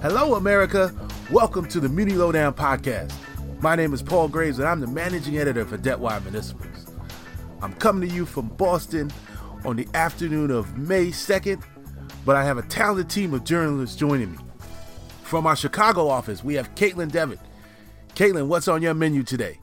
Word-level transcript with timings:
Hello, 0.00 0.36
America. 0.36 0.94
Welcome 1.28 1.66
to 1.70 1.80
the 1.80 1.88
Muni 1.88 2.12
Lowdown 2.12 2.54
Podcast. 2.54 3.12
My 3.60 3.74
name 3.74 3.92
is 3.92 4.00
Paul 4.00 4.28
Graves, 4.28 4.60
and 4.60 4.68
I'm 4.68 4.78
the 4.78 4.86
managing 4.86 5.38
editor 5.38 5.64
for 5.64 5.76
Debtwire 5.76 6.22
Municipals. 6.22 6.86
I'm 7.60 7.72
coming 7.72 8.08
to 8.08 8.14
you 8.14 8.24
from 8.24 8.46
Boston 8.46 9.10
on 9.64 9.74
the 9.74 9.88
afternoon 9.94 10.52
of 10.52 10.78
May 10.78 11.06
2nd, 11.06 11.64
but 12.24 12.36
I 12.36 12.44
have 12.44 12.58
a 12.58 12.62
talented 12.62 13.10
team 13.10 13.34
of 13.34 13.42
journalists 13.42 13.96
joining 13.96 14.30
me. 14.30 14.38
From 15.24 15.48
our 15.48 15.56
Chicago 15.56 16.06
office, 16.06 16.44
we 16.44 16.54
have 16.54 16.72
Caitlin 16.76 17.10
Devitt. 17.10 17.40
Caitlin, 18.14 18.46
what's 18.46 18.68
on 18.68 18.82
your 18.82 18.94
menu 18.94 19.24
today? 19.24 19.58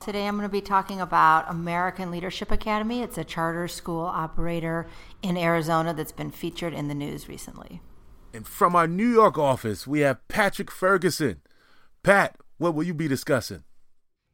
Today 0.00 0.26
I'm 0.26 0.38
going 0.38 0.48
to 0.48 0.52
be 0.52 0.62
talking 0.62 1.02
about 1.02 1.44
American 1.50 2.10
Leadership 2.10 2.50
Academy. 2.50 3.02
It's 3.02 3.18
a 3.18 3.24
charter 3.24 3.68
school 3.68 4.06
operator 4.06 4.86
in 5.22 5.36
Arizona 5.36 5.92
that's 5.92 6.10
been 6.10 6.30
featured 6.30 6.72
in 6.72 6.88
the 6.88 6.94
news 6.94 7.28
recently. 7.28 7.82
And 8.34 8.46
from 8.46 8.76
our 8.76 8.86
New 8.86 9.08
York 9.08 9.38
office, 9.38 9.86
we 9.86 10.00
have 10.00 10.26
Patrick 10.28 10.70
Ferguson. 10.70 11.40
Pat, 12.02 12.36
what 12.58 12.74
will 12.74 12.84
you 12.84 12.94
be 12.94 13.08
discussing? 13.08 13.64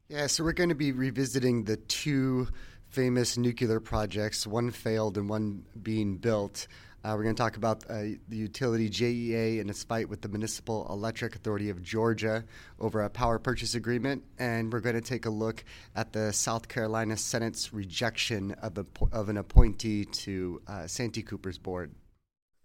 Yeah, 0.09 0.27
so 0.27 0.43
we're 0.43 0.53
going 0.53 0.69
to 0.69 0.75
be 0.75 0.91
revisiting 0.91 1.63
the 1.63 1.77
two 1.77 2.47
famous 2.89 3.37
nuclear 3.37 3.79
projects, 3.79 4.45
one 4.45 4.71
failed 4.71 5.17
and 5.17 5.29
one 5.29 5.63
being 5.81 6.17
built. 6.17 6.67
Uh, 7.03 7.13
we're 7.15 7.23
going 7.23 7.35
to 7.35 7.41
talk 7.41 7.55
about 7.55 7.83
uh, 7.89 8.01
the 8.27 8.35
utility 8.35 8.89
JEA 8.89 9.61
and 9.61 9.69
its 9.69 9.83
fight 9.83 10.09
with 10.09 10.21
the 10.21 10.27
Municipal 10.27 10.87
Electric 10.89 11.35
Authority 11.35 11.69
of 11.69 11.81
Georgia 11.83 12.43
over 12.79 13.03
a 13.03 13.09
power 13.09 13.37
purchase 13.37 13.75
agreement. 13.75 14.23
And 14.39 14.73
we're 14.73 14.79
going 14.79 14.95
to 14.95 15.01
take 15.01 15.25
a 15.25 15.29
look 15.29 15.63
at 15.95 16.13
the 16.13 16.33
South 16.33 16.67
Carolina 16.67 17.15
Senate's 17.15 17.73
rejection 17.73 18.53
of, 18.61 18.77
a, 18.77 18.85
of 19.11 19.29
an 19.29 19.37
appointee 19.37 20.05
to 20.05 20.61
uh, 20.67 20.87
Santee 20.87 21.21
Cooper's 21.21 21.59
board. 21.59 21.91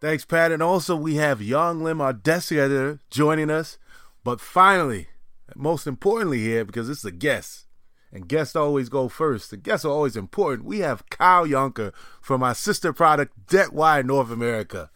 Thanks, 0.00 0.24
Pat. 0.24 0.50
And 0.50 0.62
also, 0.62 0.96
we 0.96 1.16
have 1.16 1.42
Young 1.42 1.82
Lim, 1.82 2.00
our 2.00 2.14
desk 2.14 2.52
editor, 2.52 3.00
joining 3.10 3.50
us. 3.50 3.76
But 4.24 4.40
finally, 4.40 5.08
most 5.54 5.86
importantly 5.86 6.38
here, 6.38 6.64
because 6.64 6.88
this 6.88 6.98
is 6.98 7.04
a 7.04 7.10
guest, 7.10 7.66
and 8.10 8.26
guests 8.26 8.56
always 8.56 8.88
go 8.88 9.10
first. 9.10 9.50
The 9.50 9.58
guests 9.58 9.84
are 9.84 9.92
always 9.92 10.16
important. 10.16 10.66
We 10.66 10.78
have 10.78 11.08
Kyle 11.10 11.46
Yonker 11.46 11.92
from 12.22 12.42
our 12.42 12.54
sister 12.54 12.94
product, 12.94 13.46
Debtwire 13.46 14.02
North 14.02 14.30
America. 14.30 14.88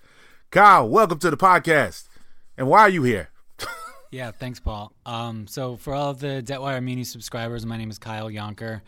Kyle, 0.50 0.88
welcome 0.88 1.18
to 1.18 1.30
the 1.30 1.36
podcast. 1.36 2.08
And 2.56 2.66
why 2.66 2.80
are 2.80 2.88
you 2.88 3.02
here? 3.02 3.28
yeah, 4.10 4.30
thanks, 4.30 4.58
Paul. 4.58 4.90
Um, 5.04 5.46
so, 5.46 5.76
for 5.76 5.92
all 5.92 6.14
the 6.14 6.42
Debtwire 6.42 6.82
Muni 6.82 7.04
subscribers, 7.04 7.66
my 7.66 7.76
name 7.76 7.90
is 7.90 7.98
Kyle 7.98 8.30
Yonker. 8.30 8.80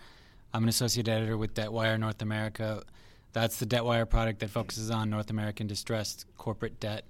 I'm 0.54 0.62
an 0.62 0.70
associate 0.70 1.08
editor 1.08 1.36
with 1.36 1.52
Debtwire 1.52 2.00
North 2.00 2.22
America. 2.22 2.84
That's 3.36 3.58
the 3.58 3.66
Debtwire 3.66 4.08
product 4.08 4.40
that 4.40 4.48
focuses 4.48 4.90
on 4.90 5.10
North 5.10 5.28
American 5.28 5.66
distressed 5.66 6.24
corporate 6.38 6.80
debt. 6.80 7.04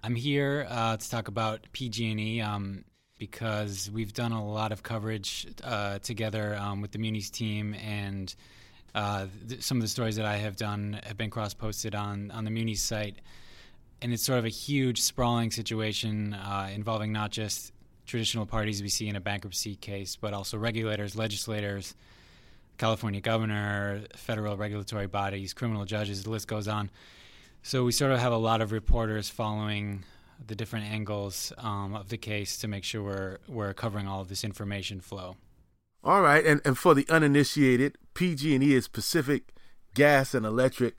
I'm 0.00 0.14
here 0.14 0.64
uh, 0.70 0.96
to 0.96 1.10
talk 1.10 1.26
about 1.26 1.66
PG&E 1.72 2.40
um, 2.40 2.84
because 3.18 3.90
we've 3.90 4.12
done 4.12 4.30
a 4.30 4.48
lot 4.48 4.70
of 4.70 4.84
coverage 4.84 5.44
uh, 5.64 5.98
together 5.98 6.54
um, 6.54 6.82
with 6.82 6.92
the 6.92 7.00
Munis 7.00 7.30
team, 7.30 7.74
and 7.74 8.32
uh, 8.94 9.26
th- 9.48 9.60
some 9.60 9.78
of 9.78 9.82
the 9.82 9.88
stories 9.88 10.14
that 10.14 10.24
I 10.24 10.36
have 10.36 10.54
done 10.54 11.00
have 11.02 11.16
been 11.16 11.30
cross-posted 11.30 11.96
on 11.96 12.30
on 12.30 12.44
the 12.44 12.52
Munis 12.52 12.80
site. 12.80 13.16
And 14.00 14.12
it's 14.12 14.22
sort 14.22 14.38
of 14.38 14.44
a 14.44 14.50
huge, 14.50 15.02
sprawling 15.02 15.50
situation 15.50 16.32
uh, 16.32 16.70
involving 16.72 17.10
not 17.10 17.32
just 17.32 17.72
traditional 18.06 18.46
parties 18.46 18.82
we 18.82 18.88
see 18.88 19.08
in 19.08 19.16
a 19.16 19.20
bankruptcy 19.20 19.74
case, 19.74 20.14
but 20.14 20.32
also 20.32 20.58
regulators, 20.58 21.16
legislators, 21.16 21.96
California 22.78 23.20
governor, 23.20 24.02
federal 24.14 24.56
regulatory 24.56 25.06
bodies, 25.06 25.52
criminal 25.54 25.84
judges, 25.84 26.22
the 26.22 26.30
list 26.30 26.48
goes 26.48 26.68
on. 26.68 26.90
So 27.62 27.84
we 27.84 27.92
sort 27.92 28.12
of 28.12 28.20
have 28.20 28.32
a 28.32 28.36
lot 28.38 28.60
of 28.60 28.72
reporters 28.72 29.28
following 29.28 30.04
the 30.44 30.54
different 30.54 30.86
angles 30.86 31.52
um, 31.58 31.94
of 31.94 32.08
the 32.10 32.16
case 32.16 32.58
to 32.58 32.68
make 32.68 32.84
sure 32.84 33.02
we're 33.02 33.38
we're 33.48 33.74
covering 33.74 34.06
all 34.06 34.20
of 34.20 34.28
this 34.28 34.44
information 34.44 35.00
flow. 35.00 35.36
All 36.04 36.22
right, 36.22 36.44
and, 36.44 36.60
and 36.64 36.78
for 36.78 36.94
the 36.94 37.06
uninitiated, 37.08 37.98
PG&E 38.14 38.72
is 38.72 38.86
Pacific 38.86 39.52
Gas 39.94 40.34
and 40.34 40.46
Electric. 40.46 40.96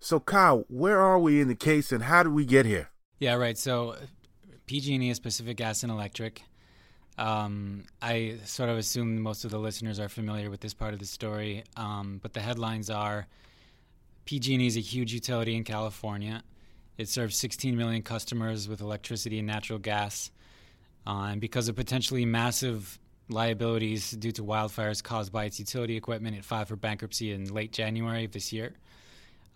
So 0.00 0.20
Kyle, 0.20 0.64
where 0.68 1.00
are 1.00 1.18
we 1.18 1.40
in 1.40 1.48
the 1.48 1.54
case, 1.54 1.92
and 1.92 2.04
how 2.04 2.22
did 2.22 2.32
we 2.32 2.44
get 2.44 2.66
here? 2.66 2.90
Yeah, 3.18 3.34
right. 3.34 3.56
So 3.56 3.96
PG&E 4.66 5.08
is 5.08 5.20
Pacific 5.20 5.56
Gas 5.56 5.82
and 5.82 5.90
Electric. 5.90 6.42
Um, 7.18 7.84
I 8.00 8.38
sort 8.44 8.70
of 8.70 8.78
assume 8.78 9.20
most 9.20 9.44
of 9.44 9.50
the 9.50 9.58
listeners 9.58 10.00
are 10.00 10.08
familiar 10.08 10.50
with 10.50 10.60
this 10.60 10.74
part 10.74 10.94
of 10.94 11.00
the 11.00 11.06
story, 11.06 11.64
um, 11.76 12.18
but 12.22 12.32
the 12.32 12.40
headlines 12.40 12.88
are 12.88 13.26
PG&E 14.24 14.66
is 14.66 14.76
a 14.76 14.80
huge 14.80 15.12
utility 15.12 15.56
in 15.56 15.64
California. 15.64 16.42
It 16.96 17.08
serves 17.08 17.36
16 17.36 17.76
million 17.76 18.02
customers 18.02 18.68
with 18.68 18.80
electricity 18.80 19.38
and 19.38 19.46
natural 19.46 19.78
gas. 19.78 20.30
Uh, 21.06 21.28
and 21.32 21.40
because 21.40 21.68
of 21.68 21.76
potentially 21.76 22.24
massive 22.24 22.98
liabilities 23.28 24.10
due 24.10 24.32
to 24.32 24.42
wildfires 24.42 25.02
caused 25.02 25.32
by 25.32 25.44
its 25.44 25.58
utility 25.58 25.96
equipment, 25.96 26.36
it 26.36 26.44
filed 26.44 26.68
for 26.68 26.76
bankruptcy 26.76 27.32
in 27.32 27.52
late 27.52 27.72
January 27.72 28.24
of 28.24 28.32
this 28.32 28.52
year. 28.52 28.74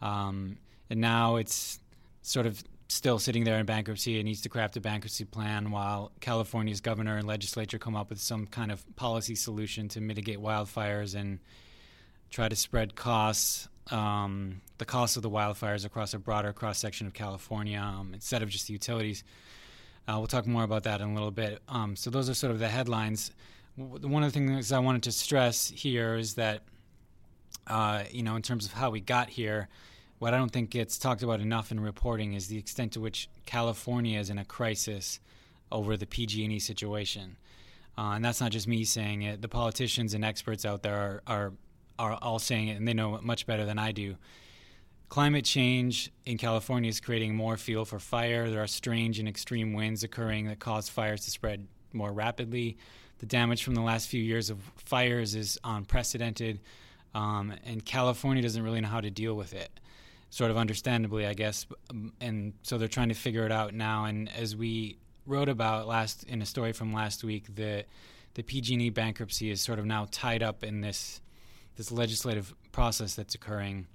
Um, 0.00 0.58
and 0.90 1.00
now 1.00 1.36
it's 1.36 1.78
sort 2.22 2.46
of 2.46 2.62
still 2.94 3.18
sitting 3.18 3.42
there 3.42 3.58
in 3.58 3.66
bankruptcy. 3.66 4.20
It 4.20 4.22
needs 4.22 4.42
to 4.42 4.48
craft 4.48 4.76
a 4.76 4.80
bankruptcy 4.80 5.24
plan 5.24 5.72
while 5.72 6.12
California's 6.20 6.80
governor 6.80 7.16
and 7.16 7.26
legislature 7.26 7.76
come 7.76 7.96
up 7.96 8.08
with 8.08 8.20
some 8.20 8.46
kind 8.46 8.70
of 8.70 8.84
policy 8.94 9.34
solution 9.34 9.88
to 9.88 10.00
mitigate 10.00 10.38
wildfires 10.38 11.16
and 11.16 11.40
try 12.30 12.48
to 12.48 12.54
spread 12.54 12.94
costs, 12.94 13.68
um, 13.90 14.60
the 14.78 14.84
costs 14.84 15.16
of 15.16 15.24
the 15.24 15.30
wildfires 15.30 15.84
across 15.84 16.14
a 16.14 16.20
broader 16.20 16.52
cross 16.52 16.78
section 16.78 17.08
of 17.08 17.14
California 17.14 17.80
um, 17.80 18.14
instead 18.14 18.42
of 18.44 18.48
just 18.48 18.68
the 18.68 18.72
utilities. 18.72 19.24
Uh, 20.06 20.14
we'll 20.18 20.28
talk 20.28 20.46
more 20.46 20.62
about 20.62 20.84
that 20.84 21.00
in 21.00 21.10
a 21.10 21.14
little 21.14 21.32
bit. 21.32 21.60
Um, 21.68 21.96
so 21.96 22.10
those 22.10 22.30
are 22.30 22.34
sort 22.34 22.52
of 22.52 22.60
the 22.60 22.68
headlines. 22.68 23.32
One 23.74 24.22
of 24.22 24.32
the 24.32 24.38
things 24.38 24.70
I 24.70 24.78
wanted 24.78 25.02
to 25.04 25.12
stress 25.12 25.68
here 25.68 26.14
is 26.14 26.34
that, 26.34 26.62
uh, 27.66 28.04
you 28.12 28.22
know, 28.22 28.36
in 28.36 28.42
terms 28.42 28.66
of 28.66 28.72
how 28.72 28.90
we 28.90 29.00
got 29.00 29.30
here, 29.30 29.68
what 30.24 30.32
I 30.32 30.38
don't 30.38 30.50
think 30.50 30.70
gets 30.70 30.96
talked 30.96 31.22
about 31.22 31.40
enough 31.42 31.70
in 31.70 31.78
reporting 31.78 32.32
is 32.32 32.46
the 32.46 32.56
extent 32.56 32.92
to 32.92 33.00
which 33.00 33.28
California 33.44 34.18
is 34.18 34.30
in 34.30 34.38
a 34.38 34.44
crisis 34.46 35.20
over 35.70 35.98
the 35.98 36.06
PG&E 36.06 36.60
situation. 36.60 37.36
Uh, 37.98 38.12
and 38.12 38.24
that's 38.24 38.40
not 38.40 38.50
just 38.50 38.66
me 38.66 38.84
saying 38.84 39.20
it. 39.20 39.42
The 39.42 39.50
politicians 39.50 40.14
and 40.14 40.24
experts 40.24 40.64
out 40.64 40.82
there 40.82 40.96
are, 40.96 41.22
are 41.26 41.52
are 41.98 42.18
all 42.22 42.38
saying 42.38 42.68
it, 42.68 42.78
and 42.78 42.88
they 42.88 42.94
know 42.94 43.16
it 43.16 43.22
much 43.22 43.46
better 43.46 43.66
than 43.66 43.78
I 43.78 43.92
do. 43.92 44.16
Climate 45.10 45.44
change 45.44 46.10
in 46.24 46.38
California 46.38 46.88
is 46.88 47.00
creating 47.00 47.36
more 47.36 47.58
fuel 47.58 47.84
for 47.84 47.98
fire. 47.98 48.48
There 48.48 48.62
are 48.62 48.66
strange 48.66 49.18
and 49.18 49.28
extreme 49.28 49.74
winds 49.74 50.04
occurring 50.04 50.46
that 50.46 50.58
cause 50.58 50.88
fires 50.88 51.26
to 51.26 51.30
spread 51.30 51.68
more 51.92 52.14
rapidly. 52.14 52.78
The 53.18 53.26
damage 53.26 53.62
from 53.62 53.74
the 53.74 53.82
last 53.82 54.08
few 54.08 54.22
years 54.22 54.48
of 54.48 54.58
fires 54.76 55.34
is 55.34 55.58
unprecedented, 55.64 56.60
um, 57.14 57.52
and 57.66 57.84
California 57.84 58.42
doesn't 58.42 58.62
really 58.62 58.80
know 58.80 58.88
how 58.88 59.02
to 59.02 59.10
deal 59.10 59.34
with 59.34 59.52
it 59.52 59.80
sort 60.34 60.50
of 60.50 60.56
understandably, 60.56 61.26
I 61.26 61.34
guess. 61.34 61.64
Um, 61.90 62.12
and 62.20 62.54
so 62.62 62.76
they're 62.76 62.88
trying 62.88 63.10
to 63.10 63.14
figure 63.14 63.46
it 63.46 63.52
out 63.52 63.72
now. 63.72 64.06
And 64.06 64.28
as 64.36 64.56
we 64.56 64.98
wrote 65.26 65.48
about 65.48 65.86
last 65.86 66.24
in 66.24 66.42
a 66.42 66.46
story 66.46 66.72
from 66.72 66.92
last 66.92 67.22
week, 67.22 67.54
the 67.54 67.84
the 68.34 68.42
PG&E 68.42 68.90
bankruptcy 68.90 69.48
is 69.52 69.60
sort 69.60 69.78
of 69.78 69.86
now 69.86 70.08
tied 70.10 70.42
up 70.42 70.64
in 70.64 70.80
this 70.80 71.20
this 71.76 71.92
legislative 71.92 72.52
process 72.72 73.14
that's 73.14 73.36
occurring. 73.36 73.86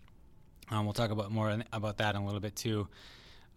Um, 0.72 0.85
we'll 0.85 0.94
talk 0.94 1.11
about 1.11 1.29
more 1.29 1.61
about 1.73 1.97
that 1.97 2.16
in 2.16 2.22
a 2.22 2.25
little 2.25 2.39
bit 2.39 2.55
too. 2.55 2.88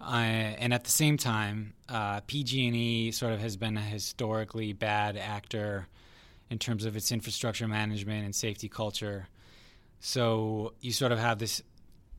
Uh, 0.00 0.58
and 0.58 0.74
at 0.74 0.82
the 0.82 0.90
same 0.90 1.16
time, 1.16 1.74
uh, 1.88 2.20
PG&E 2.22 3.12
sort 3.12 3.32
of 3.32 3.38
has 3.38 3.56
been 3.56 3.76
a 3.76 3.80
historically 3.80 4.72
bad 4.72 5.16
actor 5.16 5.86
in 6.50 6.58
terms 6.58 6.84
of 6.84 6.96
its 6.96 7.12
infrastructure 7.12 7.68
management 7.68 8.24
and 8.24 8.34
safety 8.34 8.68
culture. 8.68 9.28
So 10.00 10.72
you 10.80 10.90
sort 10.90 11.12
of 11.12 11.20
have 11.20 11.38
this 11.38 11.62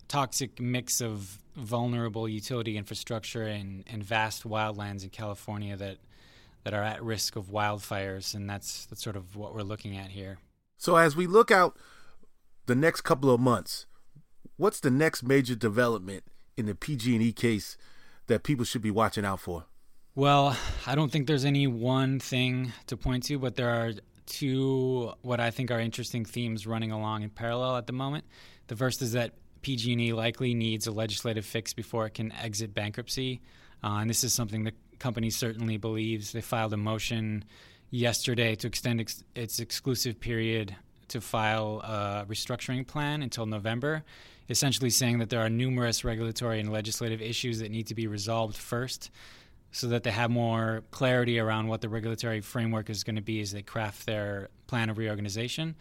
toxic 0.08 0.60
mix 0.60 1.02
of 1.02 1.40
vulnerable 1.56 2.28
utility 2.28 2.78
infrastructure 2.78 3.44
and, 3.44 3.84
and 3.88 4.04
vast 4.04 4.44
wildlands 4.44 5.04
in 5.04 5.10
California 5.10 5.76
that 5.76 5.98
that 6.64 6.74
are 6.74 6.84
at 6.84 7.04
risk 7.04 7.36
of 7.36 7.48
wildfires, 7.48 8.34
and 8.34 8.50
that's 8.50 8.86
that's 8.86 9.04
sort 9.04 9.16
of 9.16 9.36
what 9.36 9.54
we're 9.54 9.64
looking 9.64 9.98
at 9.98 10.12
here. 10.12 10.38
So 10.78 10.96
as 10.96 11.16
we 11.16 11.28
look 11.28 11.52
out 11.52 11.78
the 12.66 12.76
next 12.76 13.02
couple 13.02 13.30
of 13.30 13.40
months, 13.40 13.86
what's 14.58 14.80
the 14.80 14.92
next 14.92 15.24
major 15.24 15.56
development 15.56 16.24
in 16.56 16.66
the 16.66 16.76
PG&E 16.76 17.34
case 17.34 17.78
that 18.28 18.44
people 18.44 18.66
should 18.66 18.82
be 18.82 18.92
watching 18.92 19.26
out 19.26 19.40
for? 19.40 19.66
Well, 20.16 20.56
I 20.86 20.96
don't 20.96 21.12
think 21.12 21.28
there's 21.28 21.46
any 21.46 21.68
one 21.68 22.20
thing 22.20 22.72
to 22.88 22.96
point 22.96 23.24
to, 23.26 23.40
but 23.40 23.56
there 23.56 23.70
are 23.70 23.94
two 24.26 25.12
what 25.22 25.40
I 25.40 25.52
think 25.52 25.72
are 25.72 25.80
interesting 25.80 26.24
themes 26.24 26.66
running 26.66 26.92
along 26.92 27.24
in 27.24 27.30
parallel 27.30 27.76
at 27.76 27.88
the 27.88 27.94
moment. 27.94 28.26
The 28.68 28.76
first 28.76 29.02
is 29.02 29.12
that 29.14 29.34
PG&E 29.64 30.14
likely 30.14 30.54
needs 30.54 30.86
a 30.86 30.92
legislative 30.92 31.46
fix 31.46 31.74
before 31.74 32.06
it 32.06 32.14
can 32.14 32.32
exit 32.34 32.74
bankruptcy, 32.74 33.42
uh, 33.84 33.98
and 34.00 34.10
this 34.10 34.24
is 34.24 34.34
something 34.34 34.64
the 34.64 34.74
company 35.00 35.30
certainly 35.30 35.78
believes. 35.78 36.32
They 36.32 36.42
filed 36.42 36.74
a 36.74 36.78
motion 36.78 37.44
yesterday 37.90 38.56
to 38.56 38.68
extend 38.68 39.02
ex- 39.02 39.24
its 39.36 39.60
exclusive 39.60 40.20
period 40.20 40.76
to 41.10 41.22
file 41.22 41.82
a 41.84 42.26
restructuring 42.28 42.86
plan 42.88 43.22
until 43.22 43.46
November, 43.46 44.04
essentially 44.50 44.90
saying 44.90 45.20
that 45.20 45.30
there 45.30 45.42
are 45.42 45.50
numerous 45.50 46.04
regulatory 46.04 46.60
and 46.60 46.72
legislative 46.72 47.22
issues 47.22 47.60
that 47.60 47.72
need 47.72 47.88
to 47.88 47.96
be 47.96 48.08
resolved 48.08 48.58
first. 48.58 49.10
so 49.76 49.88
that 49.88 50.04
they 50.04 50.12
have 50.12 50.30
more 50.30 50.84
clarity 50.92 51.40
around 51.40 51.68
what 51.68 51.82
the 51.82 51.90
regulatory 51.90 52.42
framework 52.42 52.92
is 52.92 53.04
going 53.04 53.16
to 53.16 53.24
be 53.24 53.42
as 53.42 53.52
they 53.52 53.64
craft 53.64 54.06
their 54.06 54.50
plan 54.68 54.88
of 54.88 55.00
reorganization. 55.00 55.76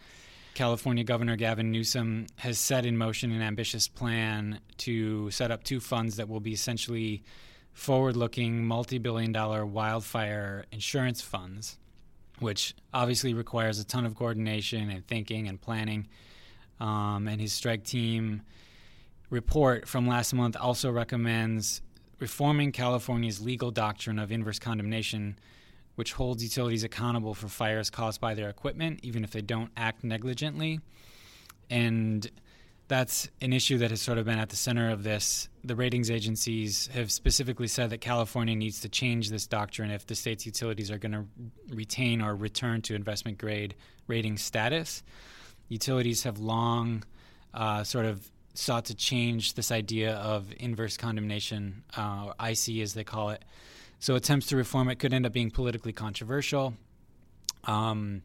California 0.53 1.03
Governor 1.03 1.35
Gavin 1.35 1.71
Newsom 1.71 2.27
has 2.35 2.59
set 2.59 2.85
in 2.85 2.97
motion 2.97 3.31
an 3.31 3.41
ambitious 3.41 3.87
plan 3.87 4.59
to 4.77 5.31
set 5.31 5.49
up 5.49 5.63
two 5.63 5.79
funds 5.79 6.17
that 6.17 6.29
will 6.29 6.39
be 6.39 6.53
essentially 6.53 7.23
forward 7.73 8.15
looking, 8.15 8.63
multi 8.63 8.99
billion 8.99 9.31
dollar 9.31 9.65
wildfire 9.65 10.65
insurance 10.71 11.21
funds, 11.21 11.77
which 12.39 12.75
obviously 12.93 13.33
requires 13.33 13.79
a 13.79 13.83
ton 13.83 14.05
of 14.05 14.15
coordination 14.15 14.91
and 14.91 15.05
thinking 15.07 15.47
and 15.47 15.59
planning. 15.59 16.07
Um, 16.79 17.27
and 17.27 17.41
his 17.41 17.53
strike 17.53 17.83
team 17.83 18.43
report 19.29 19.87
from 19.87 20.07
last 20.07 20.33
month 20.33 20.55
also 20.59 20.91
recommends 20.91 21.81
reforming 22.19 22.71
California's 22.71 23.41
legal 23.41 23.71
doctrine 23.71 24.19
of 24.19 24.31
inverse 24.31 24.59
condemnation 24.59 25.37
which 25.95 26.13
holds 26.13 26.43
utilities 26.43 26.83
accountable 26.83 27.33
for 27.33 27.47
fires 27.47 27.89
caused 27.89 28.19
by 28.19 28.33
their 28.33 28.49
equipment, 28.49 28.99
even 29.03 29.23
if 29.23 29.31
they 29.31 29.41
don't 29.41 29.71
act 29.77 30.03
negligently. 30.03 30.79
And 31.69 32.29
that's 32.87 33.29
an 33.41 33.53
issue 33.53 33.77
that 33.77 33.91
has 33.91 34.01
sort 34.01 34.17
of 34.17 34.25
been 34.25 34.39
at 34.39 34.49
the 34.49 34.55
center 34.55 34.89
of 34.89 35.03
this. 35.03 35.49
The 35.63 35.75
ratings 35.75 36.11
agencies 36.11 36.87
have 36.93 37.11
specifically 37.11 37.67
said 37.67 37.89
that 37.91 38.01
California 38.01 38.55
needs 38.55 38.81
to 38.81 38.89
change 38.89 39.29
this 39.29 39.47
doctrine 39.47 39.89
if 39.89 40.05
the 40.05 40.15
state's 40.15 40.45
utilities 40.45 40.91
are 40.91 40.97
going 40.97 41.13
to 41.13 41.25
retain 41.69 42.21
or 42.21 42.35
return 42.35 42.81
to 42.83 42.95
investment 42.95 43.37
grade 43.37 43.75
rating 44.07 44.37
status. 44.37 45.01
Utilities 45.69 46.23
have 46.23 46.39
long 46.39 47.03
uh, 47.53 47.83
sort 47.83 48.05
of 48.05 48.29
sought 48.53 48.85
to 48.85 48.95
change 48.95 49.53
this 49.53 49.71
idea 49.71 50.15
of 50.15 50.53
inverse 50.59 50.97
condemnation, 50.97 51.83
uh, 51.97 52.25
or 52.27 52.47
IC 52.47 52.81
as 52.81 52.93
they 52.93 53.03
call 53.03 53.29
it, 53.29 53.43
so 54.03 54.15
attempts 54.15 54.47
to 54.47 54.57
reform 54.57 54.89
it 54.89 54.99
could 54.99 55.13
end 55.13 55.25
up 55.25 55.31
being 55.31 55.49
politically 55.49 55.93
controversial. 55.93 56.73
Um, 57.63 58.21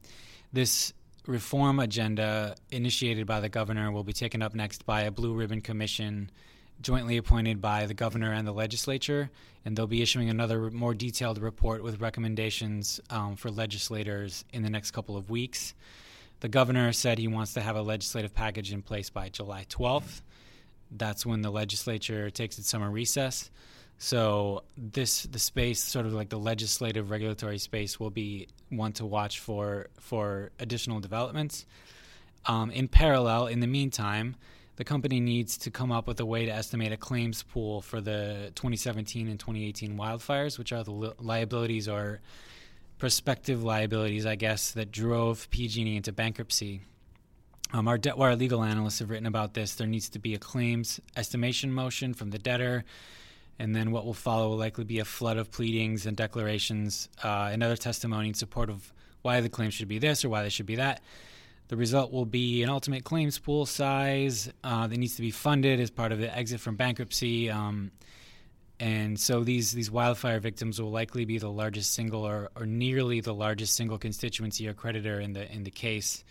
this 0.52 0.92
reform 1.24 1.78
agenda, 1.78 2.56
initiated 2.72 3.28
by 3.28 3.38
the 3.38 3.48
governor, 3.48 3.92
will 3.92 4.02
be 4.02 4.12
taken 4.12 4.42
up 4.42 4.56
next 4.56 4.84
by 4.84 5.02
a 5.02 5.12
blue 5.12 5.34
ribbon 5.34 5.60
commission 5.60 6.32
jointly 6.82 7.16
appointed 7.16 7.60
by 7.60 7.86
the 7.86 7.94
governor 7.94 8.32
and 8.32 8.44
the 8.44 8.52
legislature, 8.52 9.30
and 9.64 9.76
they'll 9.76 9.86
be 9.86 10.02
issuing 10.02 10.28
another 10.28 10.68
more 10.72 10.94
detailed 10.94 11.38
report 11.38 11.84
with 11.84 12.00
recommendations 12.00 13.00
um, 13.10 13.36
for 13.36 13.48
legislators 13.48 14.44
in 14.52 14.64
the 14.64 14.70
next 14.70 14.90
couple 14.90 15.16
of 15.16 15.30
weeks. 15.30 15.74
The 16.40 16.48
governor 16.48 16.92
said 16.92 17.18
he 17.18 17.28
wants 17.28 17.54
to 17.54 17.60
have 17.60 17.76
a 17.76 17.82
legislative 17.82 18.34
package 18.34 18.72
in 18.72 18.82
place 18.82 19.10
by 19.10 19.28
July 19.28 19.64
12th. 19.70 20.22
That's 20.90 21.24
when 21.24 21.42
the 21.42 21.50
legislature 21.50 22.30
takes 22.30 22.58
its 22.58 22.68
summer 22.68 22.90
recess. 22.90 23.48
So 23.98 24.62
this 24.76 25.24
the 25.24 25.40
space, 25.40 25.82
sort 25.82 26.06
of 26.06 26.12
like 26.12 26.28
the 26.28 26.38
legislative 26.38 27.10
regulatory 27.10 27.58
space, 27.58 27.98
will 27.98 28.10
be 28.10 28.46
one 28.70 28.92
to 28.94 29.04
watch 29.04 29.40
for 29.40 29.88
for 29.98 30.50
additional 30.60 31.00
developments. 31.00 31.66
Um, 32.46 32.70
in 32.70 32.86
parallel, 32.86 33.48
in 33.48 33.60
the 33.60 33.66
meantime, 33.66 34.36
the 34.76 34.84
company 34.84 35.18
needs 35.18 35.58
to 35.58 35.70
come 35.72 35.90
up 35.90 36.06
with 36.06 36.20
a 36.20 36.24
way 36.24 36.46
to 36.46 36.52
estimate 36.52 36.92
a 36.92 36.96
claims 36.96 37.42
pool 37.42 37.80
for 37.82 38.00
the 38.00 38.52
2017 38.54 39.26
and 39.26 39.38
2018 39.38 39.96
wildfires, 39.96 40.56
which 40.56 40.72
are 40.72 40.84
the 40.84 40.92
li- 40.92 41.12
liabilities 41.18 41.88
or 41.88 42.20
prospective 42.98 43.64
liabilities, 43.64 44.24
I 44.24 44.36
guess, 44.36 44.70
that 44.72 44.92
drove 44.92 45.50
PG&E 45.50 45.96
into 45.96 46.12
bankruptcy. 46.12 46.82
Um, 47.72 47.88
our 47.88 47.98
DebtWire 47.98 48.38
legal 48.38 48.62
analysts 48.62 49.00
have 49.00 49.10
written 49.10 49.26
about 49.26 49.54
this. 49.54 49.74
There 49.74 49.86
needs 49.86 50.08
to 50.10 50.20
be 50.20 50.34
a 50.34 50.38
claims 50.38 51.00
estimation 51.16 51.72
motion 51.72 52.14
from 52.14 52.30
the 52.30 52.38
debtor 52.38 52.84
and 53.58 53.74
then 53.74 53.90
what 53.90 54.04
will 54.06 54.14
follow 54.14 54.50
will 54.50 54.56
likely 54.56 54.84
be 54.84 54.98
a 55.00 55.04
flood 55.04 55.36
of 55.36 55.50
pleadings 55.50 56.06
and 56.06 56.16
declarations 56.16 57.08
uh, 57.24 57.50
and 57.52 57.62
other 57.62 57.76
testimony 57.76 58.28
in 58.28 58.34
support 58.34 58.70
of 58.70 58.92
why 59.22 59.40
the 59.40 59.48
claim 59.48 59.70
should 59.70 59.88
be 59.88 59.98
this 59.98 60.24
or 60.24 60.28
why 60.28 60.42
they 60.42 60.48
should 60.48 60.66
be 60.66 60.76
that. 60.76 61.00
The 61.68 61.76
result 61.76 62.12
will 62.12 62.24
be 62.24 62.62
an 62.62 62.70
ultimate 62.70 63.04
claims 63.04 63.38
pool 63.38 63.66
size 63.66 64.50
uh, 64.64 64.86
that 64.86 64.96
needs 64.96 65.16
to 65.16 65.22
be 65.22 65.30
funded 65.30 65.80
as 65.80 65.90
part 65.90 66.12
of 66.12 66.18
the 66.18 66.34
exit 66.34 66.60
from 66.60 66.76
bankruptcy. 66.76 67.50
Um, 67.50 67.90
and 68.80 69.18
so 69.18 69.42
these 69.42 69.72
these 69.72 69.90
wildfire 69.90 70.38
victims 70.38 70.80
will 70.80 70.92
likely 70.92 71.24
be 71.24 71.38
the 71.38 71.50
largest 71.50 71.92
single 71.92 72.24
or, 72.24 72.50
or 72.56 72.64
nearly 72.64 73.20
the 73.20 73.34
largest 73.34 73.74
single 73.74 73.98
constituency 73.98 74.68
or 74.68 74.72
creditor 74.72 75.20
in 75.20 75.32
the 75.32 75.52
in 75.52 75.64
the 75.64 75.70
case. 75.70 76.24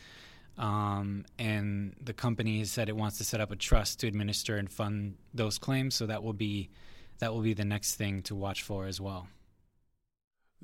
Um, 0.58 1.26
and 1.38 1.94
the 2.02 2.14
company 2.14 2.60
has 2.60 2.72
said 2.72 2.90
it 2.90 2.96
wants 2.96 3.20
to 3.20 3.24
set 3.24 3.42
up 3.42 3.52
a 3.52 3.56
trust 3.56 4.00
to 4.00 4.08
administer 4.08 4.58
and 4.58 4.72
fund 4.72 5.16
those 5.34 5.60
claims. 5.60 5.94
So 5.94 6.08
that 6.08 6.24
will 6.24 6.34
be 6.34 6.70
that 7.20 7.34
will 7.34 7.42
be 7.42 7.54
the 7.54 7.66
next 7.66 7.96
thing 7.96 8.22
to 8.24 8.36
watch 8.36 8.62
for 8.62 8.86
as 8.86 9.02
well. 9.02 9.28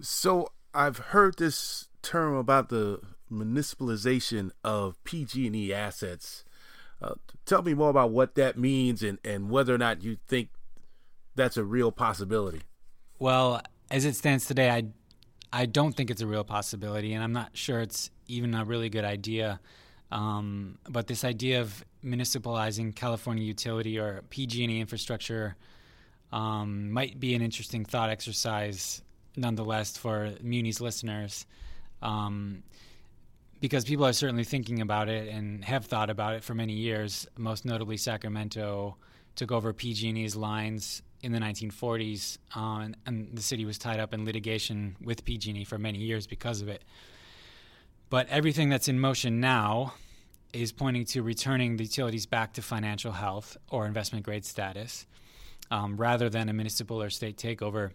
So 0.01 0.49
I've 0.73 0.97
heard 0.97 1.37
this 1.37 1.87
term 2.01 2.35
about 2.35 2.69
the 2.69 2.99
municipalization 3.31 4.51
of 4.63 5.01
PG&E 5.03 5.73
assets. 5.73 6.43
Uh, 7.01 7.15
tell 7.45 7.61
me 7.61 7.73
more 7.73 7.89
about 7.89 8.11
what 8.11 8.35
that 8.35 8.57
means 8.57 9.03
and, 9.03 9.19
and 9.23 9.49
whether 9.49 9.73
or 9.73 9.77
not 9.77 10.03
you 10.03 10.17
think 10.27 10.49
that's 11.35 11.57
a 11.57 11.63
real 11.63 11.91
possibility. 11.91 12.61
Well, 13.19 13.61
as 13.89 14.05
it 14.05 14.15
stands 14.15 14.45
today, 14.45 14.69
I 14.69 14.85
I 15.55 15.67
don't 15.67 15.95
think 15.95 16.09
it's 16.09 16.21
a 16.21 16.25
real 16.25 16.43
possibility, 16.43 17.13
and 17.13 17.23
I'm 17.23 17.31
not 17.31 17.51
sure 17.53 17.79
it's 17.79 18.09
even 18.27 18.55
a 18.55 18.65
really 18.65 18.89
good 18.89 19.05
idea. 19.05 19.59
Um, 20.11 20.79
but 20.89 21.05
this 21.05 21.23
idea 21.23 21.61
of 21.61 21.85
municipalizing 22.03 22.95
California 22.95 23.43
utility 23.43 23.99
or 23.99 24.23
PG&E 24.31 24.79
infrastructure 24.79 25.55
um, 26.33 26.91
might 26.91 27.19
be 27.19 27.35
an 27.35 27.43
interesting 27.43 27.85
thought 27.85 28.09
exercise 28.09 29.03
nonetheless 29.37 29.97
for 29.97 30.33
Muni's 30.41 30.81
listeners. 30.81 31.45
Um, 32.01 32.63
because 33.61 33.85
people 33.85 34.05
are 34.05 34.13
certainly 34.13 34.43
thinking 34.43 34.81
about 34.81 35.07
it 35.07 35.29
and 35.29 35.63
have 35.63 35.85
thought 35.85 36.09
about 36.09 36.33
it 36.33 36.43
for 36.43 36.53
many 36.53 36.73
years. 36.73 37.27
Most 37.37 37.65
notably, 37.65 37.95
Sacramento 37.95 38.97
took 39.35 39.51
over 39.51 39.71
PG&E's 39.71 40.35
lines 40.35 41.01
in 41.21 41.31
the 41.31 41.39
1940s, 41.39 42.39
uh, 42.55 42.79
and, 42.81 42.97
and, 43.05 43.29
the 43.33 43.41
city 43.41 43.63
was 43.63 43.77
tied 43.77 44.01
up 44.01 44.13
in 44.13 44.25
litigation 44.25 44.97
with 45.01 45.23
PG&E 45.23 45.63
for 45.63 45.77
many 45.77 45.99
years 45.99 46.27
because 46.27 46.61
of 46.61 46.67
it. 46.67 46.83
But 48.09 48.27
everything 48.27 48.67
that's 48.67 48.89
in 48.89 48.99
motion 48.99 49.39
now 49.39 49.93
is 50.51 50.73
pointing 50.73 51.05
to 51.05 51.23
returning 51.23 51.77
the 51.77 51.85
utilities 51.85 52.25
back 52.25 52.53
to 52.55 52.61
financial 52.61 53.13
health 53.13 53.55
or 53.69 53.85
investment 53.85 54.25
grade 54.25 54.43
status 54.43 55.05
um, 55.71 55.97
rather 55.97 56.29
than 56.29 56.49
a 56.49 56.53
municipal 56.53 57.01
or 57.01 57.09
state 57.09 57.37
takeover. 57.37 57.91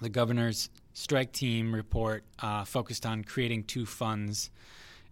The 0.00 0.08
governor's 0.08 0.68
strike 0.94 1.32
team 1.32 1.74
report 1.74 2.24
uh, 2.40 2.64
focused 2.64 3.06
on 3.06 3.24
creating 3.24 3.64
two 3.64 3.86
funds 3.86 4.50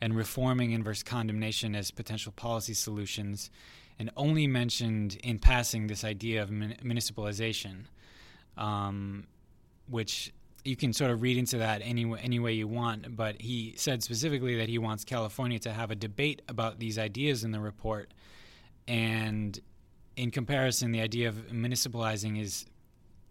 and 0.00 0.16
reforming 0.16 0.72
inverse 0.72 1.02
condemnation 1.02 1.74
as 1.74 1.90
potential 1.90 2.32
policy 2.32 2.74
solutions, 2.74 3.50
and 3.98 4.10
only 4.16 4.46
mentioned 4.46 5.18
in 5.22 5.38
passing 5.38 5.86
this 5.86 6.04
idea 6.04 6.42
of 6.42 6.50
mun- 6.50 6.76
municipalization, 6.82 7.84
um, 8.56 9.26
which 9.88 10.32
you 10.64 10.76
can 10.76 10.92
sort 10.92 11.10
of 11.10 11.22
read 11.22 11.36
into 11.36 11.58
that 11.58 11.82
any, 11.84 12.10
any 12.22 12.38
way 12.38 12.52
you 12.52 12.66
want. 12.66 13.14
But 13.14 13.40
he 13.40 13.74
said 13.76 14.02
specifically 14.02 14.56
that 14.56 14.68
he 14.68 14.78
wants 14.78 15.04
California 15.04 15.58
to 15.60 15.72
have 15.72 15.90
a 15.90 15.94
debate 15.96 16.42
about 16.48 16.78
these 16.78 16.98
ideas 16.98 17.44
in 17.44 17.50
the 17.50 17.60
report 17.60 18.12
and 18.88 19.58
in 20.20 20.30
comparison, 20.30 20.92
the 20.92 21.00
idea 21.00 21.28
of 21.28 21.34
municipalizing 21.50 22.38
is 22.38 22.66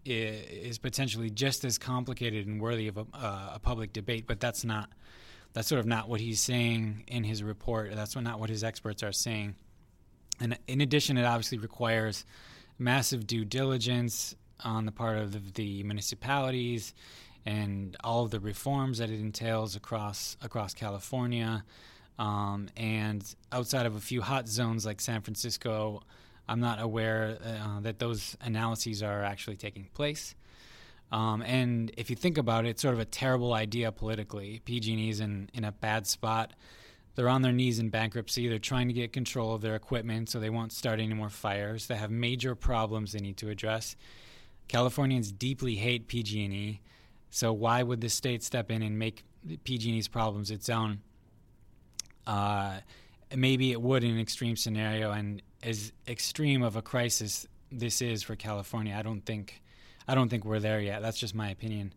is 0.04 0.78
potentially 0.78 1.28
just 1.30 1.62
as 1.62 1.76
complicated 1.76 2.46
and 2.46 2.58
worthy 2.58 2.88
of 2.88 2.96
a, 2.96 3.06
uh, 3.12 3.50
a, 3.54 3.58
public 3.60 3.92
debate, 3.92 4.24
but 4.26 4.40
that's 4.40 4.64
not 4.64 4.88
that's 5.52 5.68
sort 5.68 5.78
of 5.78 5.86
not 5.86 6.08
what 6.08 6.20
he's 6.20 6.40
saying 6.40 7.04
in 7.06 7.22
his 7.22 7.42
report. 7.44 7.94
That's 7.94 8.16
not 8.16 8.40
what 8.40 8.50
his 8.50 8.64
experts 8.64 9.02
are 9.04 9.12
saying. 9.12 9.54
And 10.40 10.58
in 10.66 10.80
addition, 10.80 11.16
it 11.16 11.24
obviously 11.24 11.58
requires 11.58 12.24
massive 12.78 13.26
due 13.26 13.44
diligence 13.44 14.34
on 14.64 14.84
the 14.84 14.92
part 14.92 15.18
of 15.18 15.32
the, 15.32 15.40
the 15.54 15.82
municipalities 15.84 16.92
and 17.46 17.96
all 18.02 18.24
of 18.24 18.30
the 18.30 18.40
reforms 18.40 18.98
that 18.98 19.10
it 19.10 19.20
entails 19.20 19.76
across 19.76 20.36
across 20.42 20.74
California. 20.74 21.62
Um, 22.18 22.68
and 22.76 23.22
outside 23.52 23.86
of 23.86 23.94
a 23.94 24.00
few 24.00 24.22
hot 24.22 24.48
zones 24.48 24.84
like 24.84 25.00
San 25.00 25.20
Francisco, 25.20 26.02
I'm 26.50 26.58
not 26.58 26.82
aware 26.82 27.38
uh, 27.44 27.78
that 27.80 28.00
those 28.00 28.36
analyses 28.40 29.04
are 29.04 29.22
actually 29.22 29.56
taking 29.56 29.84
place. 29.94 30.34
Um, 31.12 31.42
and 31.42 31.92
if 31.96 32.10
you 32.10 32.16
think 32.16 32.38
about 32.38 32.66
it, 32.66 32.70
it's 32.70 32.82
sort 32.82 32.94
of 32.94 33.00
a 33.00 33.04
terrible 33.04 33.54
idea 33.54 33.92
politically. 33.92 34.60
PG&E 34.64 35.08
is 35.08 35.20
in, 35.20 35.48
in 35.54 35.64
a 35.64 35.70
bad 35.70 36.08
spot. 36.08 36.52
They're 37.14 37.28
on 37.28 37.42
their 37.42 37.52
knees 37.52 37.78
in 37.78 37.88
bankruptcy. 37.88 38.48
They're 38.48 38.58
trying 38.58 38.88
to 38.88 38.94
get 38.94 39.12
control 39.12 39.54
of 39.54 39.60
their 39.60 39.76
equipment 39.76 40.28
so 40.28 40.40
they 40.40 40.50
won't 40.50 40.72
start 40.72 40.98
any 40.98 41.14
more 41.14 41.28
fires. 41.28 41.86
They 41.86 41.94
have 41.96 42.10
major 42.10 42.56
problems 42.56 43.12
they 43.12 43.20
need 43.20 43.36
to 43.38 43.48
address. 43.48 43.94
Californians 44.66 45.30
deeply 45.30 45.76
hate 45.76 46.08
PG&E. 46.08 46.80
So 47.30 47.52
why 47.52 47.84
would 47.84 48.00
the 48.00 48.08
state 48.08 48.42
step 48.42 48.72
in 48.72 48.82
and 48.82 48.98
make 48.98 49.22
PG&E's 49.62 50.08
problems 50.08 50.50
its 50.50 50.68
own? 50.68 51.00
Uh, 52.26 52.80
maybe 53.36 53.70
it 53.70 53.80
would 53.80 54.02
in 54.02 54.10
an 54.10 54.20
extreme 54.20 54.56
scenario, 54.56 55.12
and 55.12 55.42
as 55.62 55.92
extreme 56.08 56.62
of 56.62 56.76
a 56.76 56.82
crisis 56.82 57.46
this 57.72 58.02
is 58.02 58.22
for 58.22 58.36
California, 58.36 58.94
I 58.96 59.02
don't 59.02 59.24
think 59.24 59.62
I 60.08 60.14
don't 60.14 60.28
think 60.28 60.44
we're 60.44 60.60
there 60.60 60.80
yet. 60.80 61.02
That's 61.02 61.18
just 61.18 61.34
my 61.34 61.50
opinion. 61.50 61.92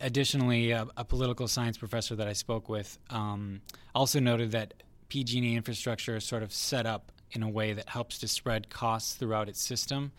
Additionally, 0.00 0.72
a, 0.72 0.88
a 0.96 1.04
political 1.04 1.46
science 1.46 1.78
professor 1.78 2.16
that 2.16 2.26
I 2.26 2.32
spoke 2.32 2.68
with 2.68 2.98
um, 3.10 3.60
also 3.94 4.18
noted 4.18 4.50
that 4.52 4.74
PG&E 5.08 5.54
infrastructure 5.54 6.16
is 6.16 6.24
sort 6.24 6.42
of 6.42 6.52
set 6.52 6.86
up 6.86 7.12
in 7.30 7.44
a 7.44 7.48
way 7.48 7.72
that 7.74 7.88
helps 7.88 8.18
to 8.18 8.28
spread 8.28 8.70
costs 8.70 9.14
throughout 9.14 9.48
its 9.48 9.60
system. 9.60 10.10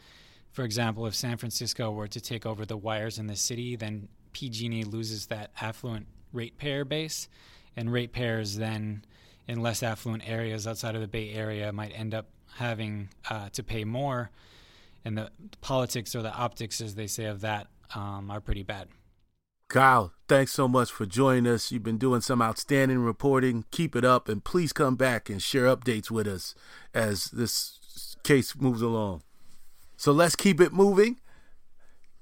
For 0.51 0.63
example, 0.63 1.05
if 1.07 1.15
San 1.15 1.35
Francisco 1.37 1.91
were 1.91 2.07
to 2.07 2.21
take 2.21 2.45
over 2.45 2.65
the 2.65 2.77
wires 2.77 3.19
in 3.19 3.27
the 3.27 3.35
city, 3.35 3.75
then 3.75 4.07
PG&E 4.31 4.83
loses 4.83 5.25
that 5.27 5.51
affluent 5.59 6.07
ratepayer 6.31 6.85
base, 6.85 7.27
and 7.75 7.91
ratepayers 7.91 8.55
then 8.55 9.03
in 9.47 9.61
less 9.61 9.83
affluent 9.83 10.27
areas 10.27 10.67
outside 10.67 10.95
of 10.95 11.01
the 11.01 11.07
Bay 11.07 11.31
Area 11.33 11.71
might 11.71 11.91
end 11.95 12.13
up 12.13 12.27
having 12.55 13.09
uh, 13.29 13.49
to 13.49 13.63
pay 13.63 13.83
more, 13.83 14.29
and 15.05 15.17
the 15.17 15.31
politics 15.61 16.15
or 16.15 16.21
the 16.21 16.33
optics, 16.33 16.81
as 16.81 16.95
they 16.95 17.07
say, 17.07 17.25
of 17.25 17.41
that 17.41 17.67
um, 17.95 18.29
are 18.29 18.41
pretty 18.41 18.63
bad. 18.63 18.87
Kyle, 19.69 20.13
thanks 20.29 20.53
so 20.53 20.67
much 20.67 20.91
for 20.91 21.05
joining 21.05 21.45
us. 21.45 21.71
You've 21.71 21.83
been 21.83 21.97
doing 21.97 22.21
some 22.21 22.41
outstanding 22.41 22.99
reporting. 22.99 23.65
Keep 23.71 23.95
it 23.95 24.05
up, 24.05 24.29
and 24.29 24.43
please 24.43 24.71
come 24.71 24.95
back 24.95 25.29
and 25.29 25.41
share 25.41 25.65
updates 25.65 26.09
with 26.09 26.27
us 26.27 26.55
as 26.93 27.25
this 27.25 28.15
case 28.23 28.55
moves 28.55 28.81
along. 28.81 29.23
So 29.97 30.11
let's 30.11 30.35
keep 30.35 30.61
it 30.61 30.71
moving. 30.71 31.19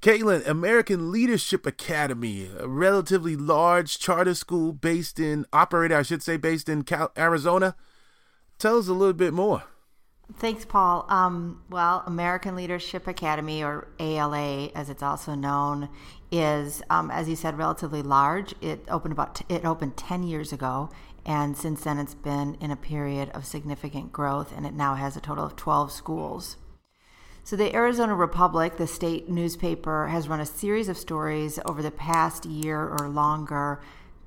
Caitlin, 0.05 0.47
American 0.47 1.11
Leadership 1.11 1.65
Academy, 1.65 2.47
a 2.59 2.67
relatively 2.67 3.35
large 3.35 3.97
charter 3.97 4.35
school 4.35 4.71
based 4.71 5.19
in, 5.19 5.47
operator, 5.51 5.97
I 5.97 6.03
should 6.03 6.21
say, 6.21 6.37
based 6.37 6.69
in 6.69 6.83
Cal- 6.83 7.11
Arizona. 7.17 7.75
Tell 8.59 8.77
us 8.77 8.87
a 8.87 8.93
little 8.93 9.15
bit 9.15 9.33
more. 9.33 9.63
Thanks, 10.37 10.63
Paul. 10.63 11.07
Um, 11.09 11.63
well, 11.71 12.03
American 12.05 12.55
Leadership 12.55 13.07
Academy, 13.07 13.63
or 13.63 13.87
ALA 13.99 14.67
as 14.75 14.91
it's 14.91 15.01
also 15.01 15.33
known, 15.33 15.89
is, 16.31 16.83
um, 16.91 17.09
as 17.09 17.27
you 17.27 17.35
said, 17.35 17.57
relatively 17.57 18.03
large. 18.03 18.53
It 18.61 18.85
opened 18.87 19.13
about 19.13 19.33
t- 19.33 19.45
it 19.49 19.65
opened 19.65 19.97
ten 19.97 20.21
years 20.21 20.53
ago, 20.53 20.91
and 21.25 21.57
since 21.57 21.83
then 21.83 21.97
it's 21.97 22.13
been 22.13 22.57
in 22.61 22.69
a 22.69 22.75
period 22.75 23.31
of 23.31 23.43
significant 23.43 24.13
growth, 24.13 24.55
and 24.55 24.67
it 24.67 24.75
now 24.75 24.93
has 24.93 25.17
a 25.17 25.19
total 25.19 25.45
of 25.45 25.55
twelve 25.55 25.91
schools. 25.91 26.57
So, 27.45 27.55
the 27.55 27.75
Arizona 27.75 28.15
Republic, 28.15 28.77
the 28.77 28.87
state 28.87 29.29
newspaper, 29.29 30.07
has 30.07 30.27
run 30.27 30.39
a 30.39 30.47
series 30.47 30.89
of 30.89 30.97
stories 30.97 31.59
over 31.63 31.83
the 31.83 31.91
past 31.91 32.43
year 32.47 32.87
or 32.87 33.07
longer 33.07 33.81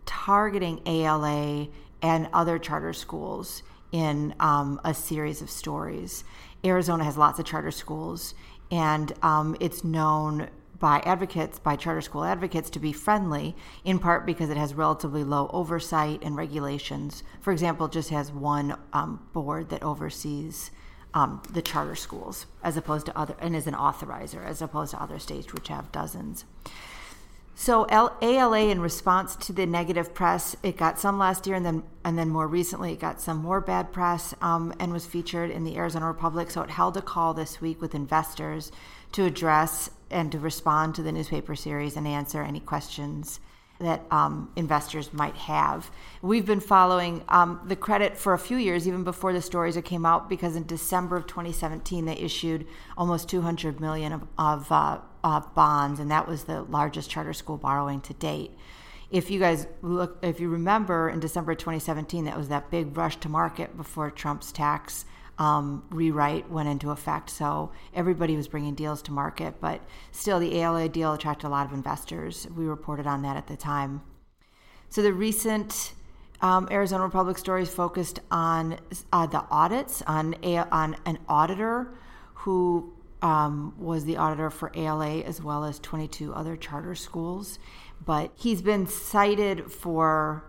targeting 0.07 0.81
ALA 0.87 1.67
and 2.01 2.29
other 2.33 2.61
charter 2.61 2.93
schools 2.93 3.65
in 3.91 4.37
um, 4.39 4.81
a 4.85 4.95
series 4.95 5.43
of 5.43 5.51
stories. 5.51 6.23
Arizona 6.65 7.03
has 7.03 7.19
lots 7.19 7.41
of 7.41 7.45
charter 7.45 7.73
schools, 7.73 8.35
and 8.71 9.13
um, 9.25 9.57
it's 9.59 9.83
known 9.83 10.49
by 10.79 11.01
advocates, 11.01 11.59
by 11.59 11.75
charter 11.75 12.03
school 12.03 12.23
advocates, 12.23 12.71
to 12.71 12.79
be 12.79 12.93
friendly, 12.93 13.57
in 13.85 13.99
part 13.99 14.27
because 14.27 14.49
it 14.49 14.57
has 14.57 14.75
relatively 14.75 15.25
low 15.25 15.51
oversight 15.53 16.23
and 16.23 16.37
regulations. 16.37 17.25
For 17.41 17.53
example, 17.53 17.89
just 17.89 18.11
has 18.11 18.31
one 18.31 18.79
um, 18.93 19.27
board 19.33 19.71
that 19.71 19.83
oversees 19.83 20.71
um, 21.15 21.43
the 21.51 21.63
charter 21.63 21.95
schools, 21.95 22.47
as 22.63 22.77
opposed 22.77 23.07
to 23.07 23.19
other, 23.19 23.35
and 23.41 23.57
as 23.57 23.67
an 23.67 23.75
authorizer, 23.75 24.45
as 24.45 24.61
opposed 24.61 24.93
to 24.93 25.03
other 25.03 25.19
states 25.19 25.53
which 25.53 25.69
have 25.69 25.91
dozens. 25.93 26.45
So 27.55 27.85
L- 27.85 28.17
ALA, 28.23 28.69
in 28.69 28.81
response 28.81 29.35
to 29.35 29.53
the 29.53 29.67
negative 29.67 30.15
press, 30.15 30.55
it 30.63 30.77
got 30.77 30.99
some 30.99 31.19
last 31.19 31.47
year, 31.47 31.57
and 31.57 31.67
then 31.67 31.83
and 32.05 32.17
then 32.17 32.29
more 32.29 32.47
recently, 32.47 32.93
it 32.93 33.01
got 33.01 33.21
some 33.21 33.39
more 33.39 33.61
bad 33.61 33.93
press, 33.93 34.35
um, 34.41 34.73
and 34.79 34.93
was 34.93 35.07
featured 35.07 35.51
in 35.51 35.65
the 35.65 35.77
Arizona 35.77 36.07
Republic. 36.07 36.51
So 36.51 36.63
it 36.63 36.71
held 36.71 36.97
a 36.97 37.03
call 37.03 37.35
this 37.35 37.61
week 37.61 37.81
with 37.81 37.95
investors 37.95 38.71
to 39.13 39.25
address 39.25 39.91
and 40.11 40.31
to 40.33 40.39
respond 40.39 40.95
to 40.95 41.03
the 41.03 41.13
newspaper 41.13 41.57
series 41.57 41.97
and 41.97 42.07
answer 42.07 42.43
any 42.43 42.61
questions 42.61 43.41
that 43.81 44.05
um, 44.11 44.51
investors 44.57 45.13
might 45.13 45.37
have. 45.37 45.91
We've 46.21 46.45
been 46.45 46.61
following 46.61 47.23
um, 47.29 47.61
the 47.67 47.77
credit 47.77 48.17
for 48.17 48.33
a 48.33 48.39
few 48.39 48.57
years, 48.57 48.89
even 48.89 49.05
before 49.05 49.33
the 49.33 49.43
stories 49.43 49.79
came 49.85 50.05
out, 50.05 50.29
because 50.29 50.57
in 50.57 50.67
December 50.67 51.17
of 51.17 51.27
2017 51.27 52.05
they 52.05 52.17
issued 52.17 52.67
almost 52.97 53.29
200 53.29 53.81
million 53.81 54.13
of, 54.13 54.23
of 54.37 54.73
uh, 54.73 55.41
bonds, 55.55 56.01
and 56.01 56.11
that 56.11 56.27
was 56.27 56.45
the 56.45 56.63
largest 56.63 57.09
charter 57.09 57.33
school 57.33 57.57
borrowing 57.57 58.01
to 58.01 58.15
date. 58.15 58.51
If 59.11 59.31
you 59.31 59.41
guys 59.41 59.67
look, 59.81 60.19
if 60.23 60.39
you 60.39 60.49
remember, 60.51 61.09
in 61.09 61.21
December 61.21 61.55
2017, 61.55 62.25
that 62.25 62.37
was 62.37 62.49
that 62.49 62.71
big 62.71 62.97
rush 62.97 63.17
to 63.19 63.29
market 63.29 63.77
before 63.77 64.11
Trump's 64.11 64.53
tax 64.53 65.07
um, 65.39 65.85
rewrite 65.91 66.51
went 66.51 66.69
into 66.69 66.91
effect. 66.91 67.31
So 67.31 67.71
everybody 67.95 68.37
was 68.37 68.49
bringing 68.49 68.75
deals 68.75 69.03
to 69.03 69.13
market, 69.13 69.55
but 69.61 69.81
still, 70.11 70.41
the 70.41 70.61
ALA 70.61 70.89
deal 70.89 71.15
attracted 71.15 71.47
a 71.47 71.51
lot 71.51 71.67
of 71.67 71.73
investors. 71.73 72.47
We 72.57 72.65
reported 72.67 73.07
on 73.07 73.23
that 73.23 73.37
at 73.37 73.47
the 73.47 73.57
time. 73.57 74.03
So 74.91 75.03
the 75.03 75.13
recent 75.13 75.93
um, 76.41 76.69
Arizona 76.71 77.05
Republic 77.05 77.39
stories 77.39 77.69
focused 77.69 78.21
on 78.31 78.79
uh, 79.13 79.27
the 79.27 79.45
audits 79.51 80.03
on 80.07 80.35
a, 80.43 80.59
on 80.59 80.97
an 81.05 81.19
auditor 81.29 81.95
who 82.35 82.93
um, 83.23 83.75
was 83.79 84.05
the 84.05 84.17
auditor 84.17 84.51
for 84.51 84.71
ALA 84.77 85.21
as 85.21 85.43
well 85.43 85.65
as 85.65 85.79
22 85.81 86.33
other 86.35 86.57
charter 86.57 86.95
schools, 86.95 87.59
but 88.05 88.31
he's 88.37 88.63
been 88.63 88.87
cited 88.87 89.71
for 89.73 90.45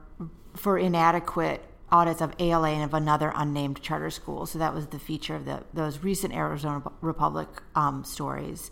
for 0.55 0.77
inadequate 0.77 1.63
audits 1.91 2.21
of 2.21 2.33
ALA 2.39 2.69
and 2.69 2.83
of 2.83 2.93
another 2.93 3.31
unnamed 3.35 3.81
charter 3.81 4.09
school. 4.09 4.45
So 4.45 4.59
that 4.59 4.73
was 4.73 4.87
the 4.87 4.99
feature 4.99 5.35
of 5.35 5.45
the, 5.45 5.63
those 5.73 6.03
recent 6.03 6.33
Arizona 6.33 6.83
Republic 7.01 7.47
um, 7.75 8.03
stories. 8.03 8.71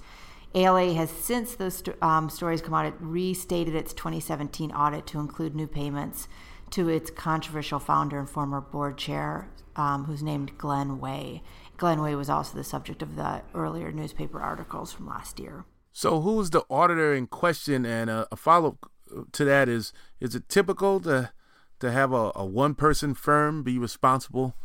ALA 0.55 0.93
has 0.93 1.09
since 1.09 1.55
those 1.55 1.83
um, 2.01 2.29
stories 2.29 2.61
come 2.61 2.73
out, 2.73 2.85
it 2.85 2.93
restated 2.99 3.75
its 3.75 3.93
2017 3.93 4.71
audit 4.71 5.05
to 5.07 5.19
include 5.19 5.55
new 5.55 5.67
payments 5.67 6.27
to 6.71 6.89
its 6.89 7.09
controversial 7.09 7.79
founder 7.79 8.19
and 8.19 8.29
former 8.29 8.61
board 8.61 8.97
chair, 8.97 9.49
um, 9.75 10.05
who's 10.05 10.23
named 10.23 10.57
Glenn 10.57 10.99
Way. 10.99 11.43
Glenn 11.77 12.01
Way 12.01 12.15
was 12.15 12.29
also 12.29 12.57
the 12.57 12.63
subject 12.63 13.01
of 13.01 13.15
the 13.15 13.41
earlier 13.53 13.91
newspaper 13.91 14.41
articles 14.41 14.91
from 14.91 15.07
last 15.07 15.39
year. 15.39 15.65
So, 15.93 16.21
who's 16.21 16.49
the 16.49 16.63
auditor 16.69 17.13
in 17.13 17.27
question? 17.27 17.85
And 17.85 18.09
a, 18.09 18.27
a 18.31 18.35
follow 18.35 18.77
up 19.15 19.31
to 19.33 19.45
that 19.45 19.69
is: 19.69 19.93
is 20.19 20.35
it 20.35 20.49
typical 20.49 20.99
to 21.01 21.31
to 21.79 21.91
have 21.91 22.13
a, 22.13 22.31
a 22.35 22.45
one 22.45 22.75
person 22.75 23.13
firm 23.13 23.63
be 23.63 23.77
responsible 23.77 24.55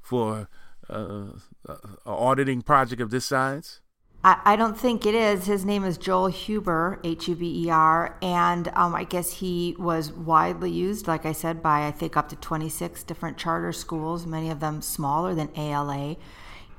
for 0.00 0.48
uh, 0.88 1.26
an 1.66 1.78
auditing 2.04 2.62
project 2.62 3.00
of 3.00 3.10
this 3.10 3.24
size? 3.24 3.80
I, 4.22 4.40
I 4.44 4.56
don't 4.56 4.78
think 4.78 5.06
it 5.06 5.14
is. 5.14 5.46
His 5.46 5.64
name 5.64 5.84
is 5.84 5.96
Joel 5.96 6.28
Huber, 6.28 7.00
H 7.04 7.28
U 7.28 7.34
B 7.34 7.64
E 7.66 7.70
R, 7.70 8.18
and 8.20 8.68
um, 8.74 8.94
I 8.94 9.04
guess 9.04 9.34
he 9.34 9.74
was 9.78 10.12
widely 10.12 10.70
used, 10.70 11.08
like 11.08 11.24
I 11.24 11.32
said, 11.32 11.62
by 11.62 11.86
I 11.86 11.90
think 11.90 12.16
up 12.16 12.28
to 12.28 12.36
26 12.36 13.02
different 13.04 13.38
charter 13.38 13.72
schools, 13.72 14.26
many 14.26 14.50
of 14.50 14.60
them 14.60 14.82
smaller 14.82 15.34
than 15.34 15.50
ALA. 15.56 16.16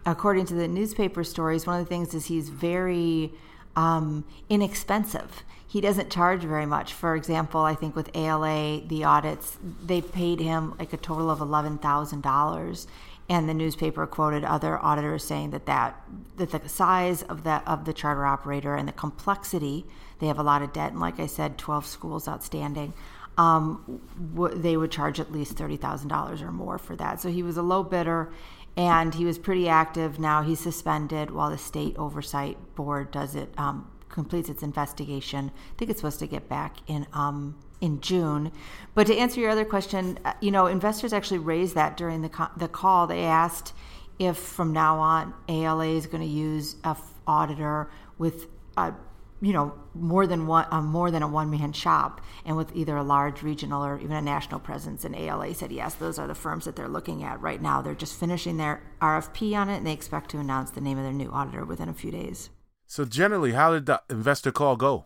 According 0.05 0.45
to 0.47 0.53
the 0.55 0.67
newspaper 0.67 1.23
stories, 1.23 1.65
one 1.65 1.79
of 1.79 1.85
the 1.85 1.89
things 1.89 2.13
is 2.13 2.25
he's 2.25 2.49
very 2.49 3.33
um, 3.75 4.25
inexpensive 4.49 5.43
he 5.71 5.79
doesn't 5.79 6.11
charge 6.11 6.41
very 6.41 6.65
much. 6.65 6.91
For 6.91 7.15
example, 7.15 7.61
I 7.61 7.75
think 7.75 7.95
with 7.95 8.13
ALA, 8.13 8.81
the 8.85 9.05
audits, 9.05 9.57
they 9.81 10.01
paid 10.01 10.41
him 10.41 10.75
like 10.77 10.91
a 10.91 10.97
total 10.97 11.29
of 11.29 11.39
$11,000. 11.39 12.87
And 13.29 13.47
the 13.47 13.53
newspaper 13.53 14.05
quoted 14.05 14.43
other 14.43 14.77
auditors 14.83 15.23
saying 15.23 15.51
that, 15.51 15.67
that 15.67 16.03
that 16.35 16.51
the 16.51 16.67
size 16.67 17.23
of 17.23 17.45
that 17.45 17.65
of 17.65 17.85
the 17.85 17.93
charter 17.93 18.25
operator 18.25 18.75
and 18.75 18.85
the 18.85 18.91
complexity, 18.91 19.85
they 20.19 20.27
have 20.27 20.39
a 20.39 20.43
lot 20.43 20.61
of 20.61 20.73
debt, 20.73 20.91
and 20.91 20.99
like 20.99 21.21
I 21.21 21.27
said, 21.27 21.57
12 21.57 21.85
schools 21.85 22.27
outstanding. 22.27 22.93
Um, 23.37 24.01
w- 24.35 24.53
they 24.53 24.75
would 24.75 24.91
charge 24.91 25.21
at 25.21 25.31
least 25.31 25.55
$30,000 25.55 26.41
or 26.41 26.51
more 26.51 26.79
for 26.79 26.97
that. 26.97 27.21
So 27.21 27.29
he 27.29 27.43
was 27.43 27.55
a 27.55 27.61
low 27.61 27.81
bidder 27.81 28.33
and 28.75 29.13
he 29.15 29.23
was 29.23 29.37
pretty 29.37 29.69
active. 29.69 30.19
Now 30.19 30.41
he's 30.41 30.59
suspended 30.59 31.31
while 31.31 31.49
the 31.49 31.57
state 31.57 31.95
oversight 31.97 32.57
board 32.75 33.11
does 33.11 33.35
it 33.35 33.53
um, 33.57 33.89
completes 34.11 34.49
its 34.49 34.63
investigation. 34.63 35.51
I 35.55 35.77
think 35.77 35.89
it's 35.91 35.99
supposed 35.99 36.19
to 36.19 36.27
get 36.27 36.47
back 36.49 36.77
in 36.87 37.07
um, 37.13 37.57
in 37.81 37.99
June. 37.99 38.51
But 38.93 39.07
to 39.07 39.17
answer 39.17 39.41
your 39.41 39.49
other 39.49 39.65
question, 39.65 40.19
uh, 40.23 40.33
you 40.39 40.51
know, 40.51 40.67
investors 40.67 41.13
actually 41.13 41.39
raised 41.39 41.75
that 41.75 41.97
during 41.97 42.21
the 42.21 42.29
co- 42.29 42.51
the 42.57 42.67
call. 42.67 43.07
They 43.07 43.23
asked 43.23 43.73
if 44.19 44.37
from 44.37 44.71
now 44.71 44.99
on 44.99 45.33
ALA 45.49 45.87
is 45.87 46.05
going 46.05 46.21
to 46.21 46.29
use 46.29 46.75
a 46.83 46.89
f- 46.89 47.13
auditor 47.25 47.89
with 48.17 48.47
a 48.77 48.93
you 49.41 49.53
know 49.53 49.73
more 49.95 50.27
than 50.27 50.45
one 50.45 50.67
uh, 50.69 50.81
more 50.81 51.09
than 51.09 51.23
a 51.23 51.27
one 51.27 51.49
man 51.49 51.73
shop 51.73 52.21
and 52.45 52.55
with 52.55 52.75
either 52.75 52.95
a 52.95 53.03
large 53.03 53.41
regional 53.41 53.83
or 53.83 53.99
even 53.99 54.15
a 54.15 54.21
national 54.21 54.59
presence 54.59 55.03
and 55.03 55.15
ALA 55.15 55.53
said 55.55 55.71
yes 55.71 55.95
those 55.95 56.19
are 56.19 56.27
the 56.27 56.35
firms 56.35 56.65
that 56.65 56.75
they're 56.75 56.87
looking 56.87 57.23
at 57.23 57.41
right 57.41 57.61
now 57.61 57.81
they're 57.81 57.95
just 57.95 58.19
finishing 58.19 58.57
their 58.57 58.83
RFP 59.01 59.55
on 59.55 59.69
it 59.69 59.77
and 59.77 59.87
they 59.87 59.93
expect 59.93 60.29
to 60.31 60.37
announce 60.37 60.69
the 60.69 60.81
name 60.81 60.99
of 60.99 61.03
their 61.03 61.13
new 61.13 61.31
auditor 61.31 61.65
within 61.65 61.89
a 61.89 61.93
few 61.93 62.11
days 62.11 62.51
so, 62.91 63.05
generally, 63.05 63.53
how 63.53 63.71
did 63.71 63.85
the 63.85 64.01
investor 64.09 64.51
call 64.51 64.75
go? 64.75 65.05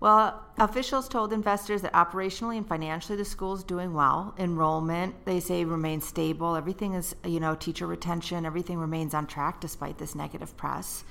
Well, 0.00 0.44
officials 0.58 1.08
told 1.08 1.32
investors 1.32 1.80
that 1.80 1.94
operationally 1.94 2.58
and 2.58 2.68
financially 2.68 3.16
the 3.16 3.24
school 3.24 3.54
is 3.54 3.64
doing 3.64 3.94
well. 3.94 4.34
Enrollment, 4.38 5.14
they 5.24 5.40
say, 5.40 5.64
remains 5.64 6.06
stable. 6.06 6.56
Everything 6.56 6.92
is, 6.92 7.16
you 7.24 7.40
know, 7.40 7.54
teacher 7.54 7.86
retention, 7.86 8.44
everything 8.44 8.76
remains 8.76 9.14
on 9.14 9.26
track 9.26 9.62
despite 9.62 9.96
this 9.96 10.14
negative 10.14 10.54
press. 10.58 11.04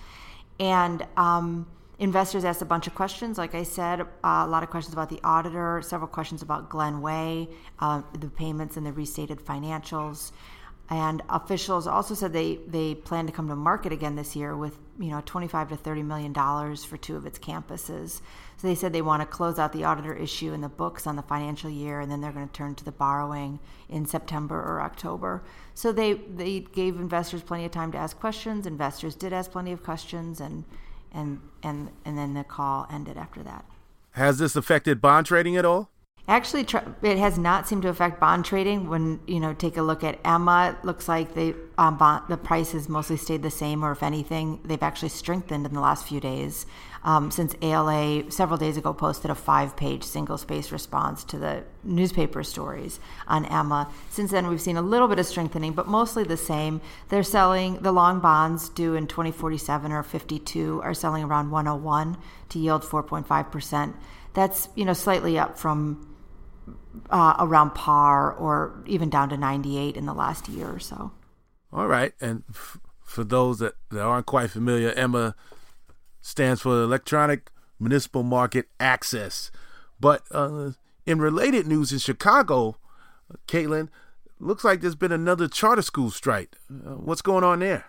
And 0.59 1.07
um, 1.17 1.65
investors 1.97 2.45
asked 2.45 2.61
a 2.61 2.65
bunch 2.65 2.85
of 2.85 2.93
questions. 2.93 3.39
Like 3.39 3.55
I 3.55 3.63
said, 3.63 4.01
uh, 4.01 4.05
a 4.23 4.47
lot 4.47 4.61
of 4.61 4.69
questions 4.69 4.93
about 4.93 5.09
the 5.09 5.19
auditor, 5.23 5.81
several 5.81 6.07
questions 6.07 6.43
about 6.43 6.69
Glenn 6.69 7.01
Way, 7.01 7.49
uh, 7.79 8.03
the 8.13 8.29
payments 8.29 8.77
and 8.77 8.85
the 8.85 8.93
restated 8.93 9.39
financials. 9.39 10.33
And 10.89 11.23
officials 11.29 11.87
also 11.87 12.13
said 12.13 12.33
they, 12.33 12.59
they 12.67 12.95
plan 12.95 13.25
to 13.25 13.31
come 13.31 13.47
to 13.47 13.55
market 13.55 13.93
again 13.93 14.15
this 14.15 14.35
year 14.35 14.57
with 14.57 14.77
you 14.99 15.09
know 15.09 15.21
25 15.25 15.69
to 15.69 15.77
30 15.77 16.03
million 16.03 16.33
dollars 16.33 16.83
for 16.83 16.97
two 16.97 17.15
of 17.15 17.25
its 17.25 17.39
campuses. 17.39 18.21
So 18.57 18.67
they 18.67 18.75
said 18.75 18.93
they 18.93 19.01
want 19.01 19.21
to 19.21 19.25
close 19.25 19.57
out 19.57 19.73
the 19.73 19.85
auditor 19.85 20.13
issue 20.13 20.53
in 20.53 20.61
the 20.61 20.69
books 20.69 21.07
on 21.07 21.15
the 21.15 21.21
financial 21.21 21.69
year, 21.69 21.99
and 21.99 22.11
then 22.11 22.21
they're 22.21 22.31
going 22.31 22.47
to 22.47 22.53
turn 22.53 22.75
to 22.75 22.83
the 22.83 22.91
borrowing 22.91 23.59
in 23.89 24.05
September 24.05 24.55
or 24.55 24.81
October. 24.81 25.43
So 25.73 25.91
they 25.91 26.13
they 26.13 26.59
gave 26.59 26.97
investors 26.97 27.41
plenty 27.41 27.65
of 27.65 27.71
time 27.71 27.91
to 27.93 27.97
ask 27.97 28.19
questions. 28.19 28.67
Investors 28.67 29.15
did 29.15 29.33
ask 29.33 29.49
plenty 29.49 29.71
of 29.71 29.83
questions, 29.83 30.39
and 30.41 30.65
and 31.11 31.39
and 31.63 31.89
and 32.05 32.17
then 32.17 32.33
the 32.33 32.43
call 32.43 32.85
ended 32.91 33.17
after 33.17 33.41
that. 33.43 33.65
Has 34.11 34.39
this 34.39 34.55
affected 34.55 34.99
bond 35.01 35.25
trading 35.25 35.55
at 35.55 35.65
all? 35.65 35.89
Actually, 36.31 36.65
it 37.01 37.17
has 37.17 37.37
not 37.37 37.67
seemed 37.67 37.81
to 37.81 37.89
affect 37.89 38.17
bond 38.17 38.45
trading. 38.45 38.87
When 38.87 39.19
you 39.27 39.37
know, 39.37 39.53
take 39.53 39.75
a 39.75 39.81
look 39.81 40.01
at 40.01 40.17
Emma, 40.23 40.77
it 40.79 40.85
looks 40.85 41.09
like 41.09 41.33
they 41.33 41.53
um, 41.77 41.97
bond, 41.97 42.23
the 42.29 42.37
price 42.37 42.71
has 42.71 42.87
mostly 42.87 43.17
stayed 43.17 43.43
the 43.43 43.51
same, 43.51 43.83
or 43.83 43.91
if 43.91 44.01
anything, 44.01 44.61
they've 44.63 44.81
actually 44.81 45.09
strengthened 45.09 45.65
in 45.65 45.73
the 45.73 45.81
last 45.81 46.07
few 46.07 46.21
days. 46.21 46.65
Um, 47.03 47.31
since 47.31 47.53
ALA 47.61 48.31
several 48.31 48.57
days 48.57 48.77
ago 48.77 48.93
posted 48.93 49.29
a 49.29 49.35
five-page 49.35 50.05
single-space 50.05 50.71
response 50.71 51.25
to 51.25 51.37
the 51.37 51.65
newspaper 51.83 52.45
stories 52.45 53.01
on 53.27 53.43
Emma. 53.47 53.91
Since 54.09 54.31
then, 54.31 54.47
we've 54.47 54.61
seen 54.61 54.77
a 54.77 54.81
little 54.81 55.09
bit 55.09 55.19
of 55.19 55.25
strengthening, 55.25 55.73
but 55.73 55.89
mostly 55.89 56.23
the 56.23 56.37
same. 56.37 56.79
They're 57.09 57.23
selling 57.23 57.79
the 57.79 57.91
long 57.91 58.21
bonds 58.21 58.69
due 58.69 58.95
in 58.95 59.07
2047 59.07 59.91
or 59.91 60.01
52 60.01 60.79
are 60.81 60.93
selling 60.93 61.25
around 61.25 61.51
101 61.51 62.15
to 62.47 62.59
yield 62.59 62.83
4.5 62.83 63.51
percent. 63.51 63.97
That's 64.33 64.69
you 64.75 64.85
know 64.85 64.93
slightly 64.93 65.37
up 65.37 65.59
from 65.59 66.07
uh, 67.09 67.35
around 67.39 67.71
par 67.71 68.31
or 68.31 68.83
even 68.85 69.09
down 69.09 69.29
to 69.29 69.37
98 69.37 69.95
in 69.95 70.05
the 70.05 70.13
last 70.13 70.49
year 70.49 70.69
or 70.69 70.79
so. 70.79 71.11
All 71.71 71.87
right. 71.87 72.13
And 72.19 72.43
f- 72.49 72.79
for 73.03 73.23
those 73.23 73.59
that, 73.59 73.75
that 73.89 74.01
aren't 74.01 74.25
quite 74.25 74.49
familiar, 74.51 74.91
Emma 74.91 75.35
stands 76.21 76.61
for 76.61 76.83
Electronic 76.83 77.51
Municipal 77.79 78.23
Market 78.23 78.67
Access. 78.79 79.51
But 79.99 80.23
uh, 80.31 80.71
in 81.05 81.19
related 81.19 81.67
news 81.67 81.91
in 81.91 81.99
Chicago, 81.99 82.77
Caitlin, 83.47 83.89
looks 84.39 84.63
like 84.63 84.81
there's 84.81 84.95
been 84.95 85.11
another 85.11 85.47
charter 85.47 85.81
school 85.81 86.09
strike. 86.11 86.55
Uh, 86.69 86.95
what's 86.95 87.21
going 87.21 87.43
on 87.43 87.59
there? 87.59 87.85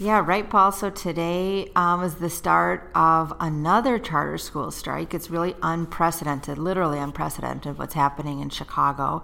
Yeah, 0.00 0.24
right, 0.24 0.48
Paul. 0.48 0.72
So 0.72 0.88
today 0.88 1.70
um, 1.76 2.02
is 2.02 2.14
the 2.14 2.30
start 2.30 2.90
of 2.94 3.34
another 3.38 3.98
charter 3.98 4.38
school 4.38 4.70
strike. 4.70 5.12
It's 5.12 5.28
really 5.28 5.54
unprecedented, 5.60 6.56
literally 6.56 6.98
unprecedented, 6.98 7.76
what's 7.76 7.92
happening 7.92 8.40
in 8.40 8.48
Chicago. 8.48 9.22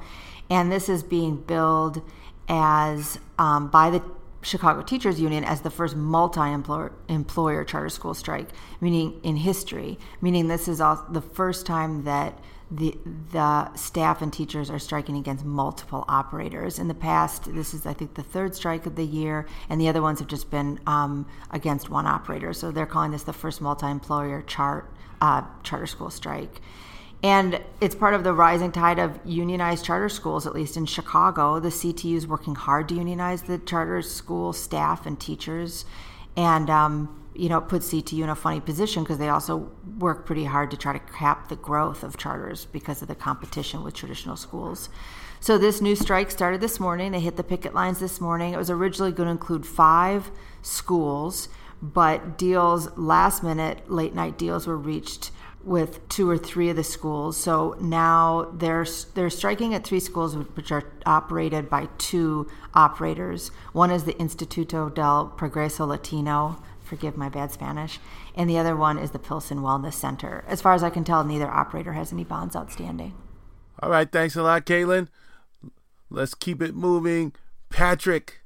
And 0.50 0.71
this 0.71 0.90
is 0.90 1.02
being 1.02 1.37
billed 1.37 2.02
as 2.47 3.18
um, 3.38 3.68
by 3.68 3.88
the 3.88 4.02
Chicago 4.42 4.83
Teachers 4.83 5.18
Union 5.18 5.45
as 5.45 5.62
the 5.62 5.71
first 5.71 5.97
multi-employer 5.97 7.64
charter 7.64 7.88
school 7.88 8.12
strike, 8.12 8.50
meaning 8.78 9.18
in 9.23 9.37
history. 9.37 9.99
Meaning 10.21 10.49
this 10.49 10.68
is 10.68 10.76
the 10.76 11.25
first 11.33 11.64
time 11.64 12.04
that 12.04 12.38
the 12.70 12.99
the 13.32 13.73
staff 13.75 14.23
and 14.23 14.32
teachers 14.32 14.70
are 14.70 14.78
striking 14.78 15.16
against 15.16 15.44
multiple 15.44 16.04
operators. 16.08 16.78
In 16.78 16.88
the 16.88 16.94
past, 16.94 17.52
this 17.54 17.73
is 17.73 17.87
I 17.87 17.92
think 17.92 18.14
the 18.14 18.23
third 18.23 18.54
strike 18.54 18.87
of 18.87 18.96
the 18.96 19.04
year, 19.04 19.46
and 19.68 19.80
the 19.80 19.88
other 19.88 20.02
ones 20.02 20.18
have 20.18 20.28
just 20.28 20.50
been 20.50 20.80
um, 20.87 21.26
against 21.50 21.90
one 21.90 22.06
operator. 22.06 22.52
So 22.52 22.70
they're 22.70 22.87
calling 22.87 23.12
this 23.12 23.23
the 23.23 23.32
first 23.32 23.61
multi-employer 23.61 24.42
chart 24.42 24.90
uh, 25.20 25.42
charter 25.62 25.87
school 25.87 26.11
strike. 26.11 26.61
And 27.22 27.61
it's 27.81 27.94
part 27.94 28.14
of 28.14 28.24
the 28.24 28.33
rising 28.33 28.72
tide 28.72 28.98
of 28.98 29.18
unionized 29.24 29.85
charter 29.85 30.09
schools, 30.09 30.46
at 30.46 30.55
least 30.55 30.76
in 30.76 30.87
Chicago. 30.87 31.59
The 31.59 31.70
CTU 31.70 32.16
is 32.16 32.26
working 32.26 32.55
hard 32.55 32.88
to 32.90 32.94
unionize 32.94 33.42
the 33.42 33.59
charter 33.59 34.02
school 34.02 34.52
staff 34.52 35.07
and 35.07 35.18
teachers. 35.18 35.87
And 36.37 36.68
um, 36.68 37.27
you 37.35 37.49
know, 37.49 37.59
it 37.59 37.68
puts 37.68 37.92
CTU 37.92 38.22
in 38.22 38.29
a 38.29 38.35
funny 38.35 38.61
position 38.61 39.03
because 39.03 39.18
they 39.18 39.29
also 39.29 39.70
work 39.99 40.27
pretty 40.27 40.44
hard 40.44 40.70
to 40.70 40.77
try 40.77 40.92
to 40.92 40.99
cap 40.99 41.49
the 41.49 41.57
growth 41.57 42.03
of 42.03 42.16
charters 42.16 42.66
because 42.66 43.03
of 43.03 43.09
the 43.09 43.14
competition 43.14 43.83
with 43.83 43.94
traditional 43.94 44.37
schools. 44.37 44.88
So 45.40 45.59
this 45.59 45.81
new 45.81 45.94
strike 45.94 46.31
started 46.31 46.61
this 46.61 46.81
morning. 46.81 47.12
They 47.12 47.20
hit 47.20 47.37
the 47.37 47.44
picket 47.44 47.75
lines 47.75 47.99
this 47.99 48.20
morning. 48.20 48.55
It 48.55 48.57
was 48.57 48.70
originally 48.70 49.12
going 49.12 49.27
to 49.27 49.33
include 49.33 49.66
five 49.66 50.31
schools, 50.62 51.49
but 51.83 52.38
deals 52.38 52.96
last 52.96 53.42
minute, 53.42 53.90
late 53.90 54.14
night 54.14 54.38
deals 54.38 54.66
were 54.66 54.79
reached 54.79 55.31
with 55.66 56.09
two 56.09 56.31
or 56.31 56.38
three 56.38 56.70
of 56.70 56.76
the 56.76 56.85
schools. 56.85 57.37
So 57.37 57.76
now 57.81 58.50
they're 58.55 58.87
they're 59.14 59.29
striking 59.29 59.74
at 59.74 59.85
three 59.85 60.00
schools 60.00 60.35
which 60.35 60.72
are 60.72 60.85
operated 61.05 61.68
by 61.68 61.88
two 61.98 62.48
operators. 62.72 63.50
One 63.72 63.90
is 63.90 64.05
the 64.05 64.14
Instituto 64.14 64.94
del 64.94 65.35
Progreso 65.37 65.87
Latino 65.87 66.62
forgive 66.87 67.16
my 67.16 67.29
bad 67.29 67.52
Spanish, 67.52 67.98
and 68.35 68.48
the 68.48 68.59
other 68.59 68.76
one 68.76 68.98
is 68.98 69.11
the 69.11 69.18
Pilsen 69.18 69.59
Wellness 69.59 69.94
Center. 69.94 70.44
As 70.46 70.62
far 70.62 70.72
as 70.72 70.83
I 70.83 70.90
can 70.90 71.05
tell, 71.05 71.24
neither 71.24 71.48
operator 71.48 71.92
has 71.92 72.12
any 72.12 72.24
bonds 72.24 72.57
outstanding. 72.57 73.12
All 73.81 73.90
right, 73.90 74.11
thanks 74.11 74.37
a 74.37 74.42
lot, 74.42 74.64
Caitlin. 74.64 75.09
Let's 76.09 76.35
keep 76.35 76.62
it 76.62 76.74
moving. 76.74 77.35
Patrick, 77.68 78.42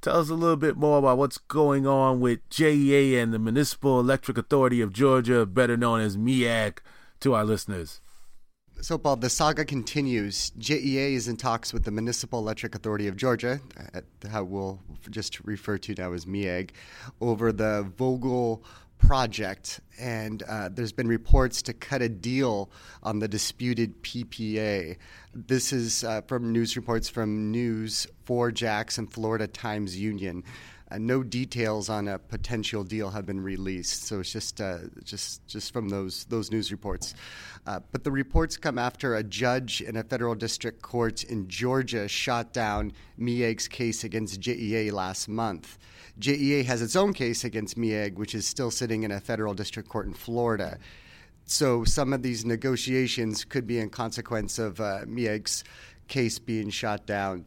tell 0.00 0.20
us 0.20 0.30
a 0.30 0.34
little 0.34 0.56
bit 0.56 0.76
more 0.76 0.98
about 0.98 1.18
what's 1.18 1.38
going 1.38 1.86
on 1.86 2.20
with 2.20 2.48
JEA 2.50 3.22
and 3.22 3.32
the 3.32 3.38
Municipal 3.38 4.00
Electric 4.00 4.38
Authority 4.38 4.80
of 4.80 4.92
Georgia, 4.92 5.46
better 5.46 5.76
known 5.76 6.00
as 6.00 6.16
MEAG, 6.16 6.80
to 7.20 7.34
our 7.34 7.44
listeners. 7.44 8.00
So, 8.80 8.96
Paul, 8.96 9.16
the 9.16 9.28
saga 9.28 9.64
continues. 9.64 10.52
JEA 10.56 11.14
is 11.14 11.26
in 11.26 11.36
talks 11.36 11.72
with 11.72 11.82
the 11.82 11.90
Municipal 11.90 12.38
Electric 12.38 12.76
Authority 12.76 13.08
of 13.08 13.16
Georgia, 13.16 13.60
how 14.30 14.44
we'll 14.44 14.80
just 15.10 15.40
refer 15.40 15.78
to 15.78 15.94
now 15.98 16.12
as 16.12 16.28
MEAG, 16.28 16.72
over 17.20 17.50
the 17.50 17.90
Vogtle 17.96 18.62
project. 18.98 19.80
And 19.98 20.42
uh, 20.42 20.68
there's 20.70 20.92
been 20.92 21.08
reports 21.08 21.62
to 21.62 21.72
cut 21.72 22.02
a 22.02 22.08
deal 22.08 22.70
on 23.02 23.18
the 23.18 23.28
disputed 23.28 24.02
PPA. 24.02 24.96
This 25.34 25.72
is 25.72 26.04
uh, 26.04 26.22
from 26.22 26.52
news 26.52 26.76
reports 26.76 27.08
from 27.08 27.50
News 27.50 28.06
4 28.24 28.50
Jackson, 28.52 29.06
Florida 29.06 29.46
Times 29.46 29.98
Union. 29.98 30.44
Uh, 30.90 30.98
no 30.98 31.22
details 31.22 31.90
on 31.90 32.08
a 32.08 32.18
potential 32.18 32.82
deal 32.82 33.10
have 33.10 33.26
been 33.26 33.40
released, 33.40 34.04
so 34.04 34.20
it's 34.20 34.32
just 34.32 34.60
uh, 34.60 34.78
just 35.04 35.46
just 35.46 35.72
from 35.72 35.88
those 35.88 36.24
those 36.26 36.50
news 36.50 36.72
reports. 36.72 37.14
Uh, 37.66 37.80
but 37.92 38.04
the 38.04 38.10
reports 38.10 38.56
come 38.56 38.78
after 38.78 39.16
a 39.16 39.22
judge 39.22 39.82
in 39.82 39.96
a 39.96 40.02
federal 40.02 40.34
district 40.34 40.80
court 40.80 41.24
in 41.24 41.46
Georgia 41.48 42.08
shot 42.08 42.52
down 42.54 42.92
MEAG's 43.18 43.68
case 43.68 44.04
against 44.04 44.40
JEA 44.40 44.90
last 44.90 45.28
month. 45.28 45.78
JEA 46.18 46.64
has 46.64 46.80
its 46.80 46.96
own 46.96 47.12
case 47.12 47.44
against 47.44 47.76
MEAG, 47.76 48.18
which 48.18 48.34
is 48.34 48.46
still 48.46 48.70
sitting 48.70 49.02
in 49.02 49.10
a 49.10 49.20
federal 49.20 49.52
district 49.52 49.88
court 49.88 50.06
in 50.06 50.14
Florida. 50.14 50.78
So 51.44 51.84
some 51.84 52.12
of 52.12 52.22
these 52.22 52.44
negotiations 52.44 53.44
could 53.44 53.66
be 53.66 53.78
in 53.78 53.90
consequence 53.90 54.58
of 54.58 54.80
uh, 54.80 55.00
MEAG's 55.06 55.64
case 56.08 56.38
being 56.38 56.70
shot 56.70 57.06
down. 57.06 57.44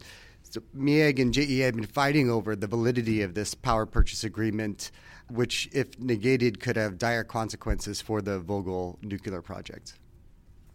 So 0.52 0.60
MEAG 0.74 1.18
and 1.18 1.32
JEA 1.32 1.64
have 1.64 1.76
been 1.76 1.86
fighting 1.86 2.28
over 2.28 2.54
the 2.54 2.66
validity 2.66 3.22
of 3.22 3.32
this 3.32 3.54
power 3.54 3.86
purchase 3.86 4.22
agreement, 4.22 4.90
which, 5.30 5.66
if 5.72 5.98
negated, 5.98 6.60
could 6.60 6.76
have 6.76 6.98
dire 6.98 7.24
consequences 7.24 8.02
for 8.02 8.20
the 8.20 8.38
Vogtle 8.38 9.02
nuclear 9.02 9.40
project. 9.40 9.94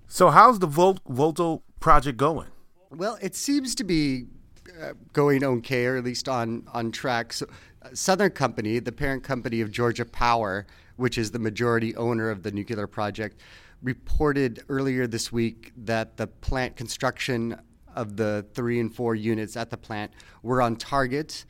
So, 0.07 0.31
how's 0.31 0.57
the 0.57 0.65
Vol- 0.65 0.97
Vogtle 1.07 1.61
project 1.79 2.17
going? 2.17 2.47
Well, 2.89 3.19
it 3.21 3.35
seems 3.35 3.75
to 3.75 3.83
be 3.83 4.25
uh, 4.81 4.93
going 5.13 5.43
okay, 5.43 5.85
or 5.85 5.97
at 5.97 6.03
least 6.03 6.27
on 6.27 6.67
on 6.73 6.91
track. 6.91 7.31
So, 7.31 7.45
uh, 7.83 7.89
Southern 7.93 8.31
Company, 8.31 8.79
the 8.79 8.91
parent 8.91 9.23
company 9.23 9.61
of 9.61 9.69
Georgia 9.69 10.05
Power, 10.05 10.65
which 10.95 11.19
is 11.19 11.29
the 11.29 11.39
majority 11.39 11.95
owner 11.95 12.31
of 12.31 12.41
the 12.41 12.49
nuclear 12.49 12.87
project, 12.87 13.41
reported 13.83 14.63
earlier 14.69 15.05
this 15.05 15.31
week 15.31 15.71
that 15.77 16.17
the 16.17 16.25
plant 16.25 16.75
construction 16.75 17.59
of 17.97 18.15
the 18.15 18.45
three 18.53 18.79
and 18.79 18.93
four 18.93 19.15
units 19.15 19.57
at 19.57 19.69
the 19.69 19.77
plant 19.77 20.13
were 20.43 20.61
on 20.61 20.75
target, 20.75 21.43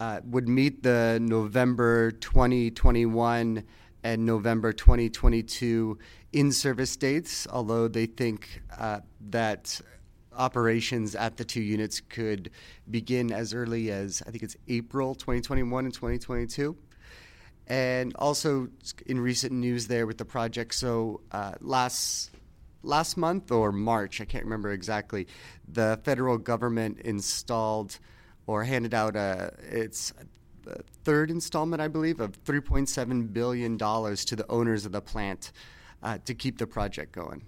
uh, 0.00 0.20
would 0.24 0.48
meet 0.48 0.82
the 0.82 1.18
November 1.20 2.10
2021 2.10 3.62
and 4.02 4.24
November 4.24 4.72
2022 4.72 5.98
in 6.32 6.52
service 6.52 6.96
dates, 6.96 7.46
although 7.50 7.86
they 7.86 8.06
think 8.06 8.62
uh, 8.78 9.00
that 9.28 9.78
operations 10.34 11.14
at 11.14 11.36
the 11.36 11.44
two 11.44 11.60
units 11.60 12.00
could 12.00 12.50
begin 12.90 13.30
as 13.30 13.52
early 13.52 13.90
as 13.90 14.22
I 14.26 14.30
think 14.30 14.42
it's 14.42 14.56
April 14.68 15.14
2021 15.14 15.84
and 15.84 15.92
2022. 15.92 16.76
And 17.66 18.14
also 18.16 18.68
in 19.06 19.20
recent 19.20 19.52
news 19.52 19.86
there 19.86 20.06
with 20.06 20.16
the 20.16 20.24
project, 20.24 20.74
so 20.74 21.20
uh, 21.30 21.52
last 21.60 22.29
last 22.82 23.16
month 23.16 23.50
or 23.50 23.72
March, 23.72 24.20
I 24.20 24.24
can't 24.24 24.44
remember 24.44 24.72
exactly, 24.72 25.26
the 25.68 26.00
federal 26.04 26.38
government 26.38 27.00
installed 27.00 27.98
or 28.46 28.64
handed 28.64 28.94
out 28.94 29.16
a 29.16 29.52
it's 29.70 30.12
third 31.04 31.30
installment, 31.30 31.80
I 31.80 31.88
believe, 31.88 32.20
of 32.20 32.42
$3.7 32.44 33.32
billion 33.32 33.78
to 33.78 34.36
the 34.36 34.46
owners 34.48 34.86
of 34.86 34.92
the 34.92 35.00
plant 35.00 35.52
uh, 36.02 36.18
to 36.24 36.34
keep 36.34 36.58
the 36.58 36.66
project 36.66 37.12
going. 37.12 37.44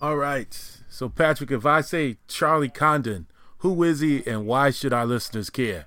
All 0.00 0.16
right. 0.16 0.58
So, 0.88 1.08
Patrick, 1.08 1.50
if 1.50 1.64
I 1.64 1.80
say 1.80 2.18
Charlie 2.26 2.68
Condon, 2.68 3.26
who 3.58 3.82
is 3.82 4.00
he 4.00 4.26
and 4.26 4.46
why 4.46 4.70
should 4.70 4.92
our 4.92 5.06
listeners 5.06 5.50
care? 5.50 5.86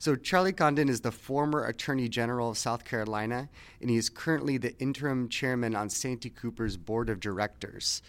So, 0.00 0.16
Charlie 0.16 0.54
Condon 0.54 0.88
is 0.88 1.02
the 1.02 1.12
former 1.12 1.66
Attorney 1.66 2.08
General 2.08 2.48
of 2.48 2.56
South 2.56 2.86
Carolina, 2.86 3.50
and 3.82 3.90
he 3.90 3.98
is 3.98 4.08
currently 4.08 4.56
the 4.56 4.74
interim 4.78 5.28
chairman 5.28 5.76
on 5.76 5.90
Santee 5.90 6.30
Cooper's 6.30 6.78
board 6.78 7.10
of 7.10 7.20
directors. 7.20 8.00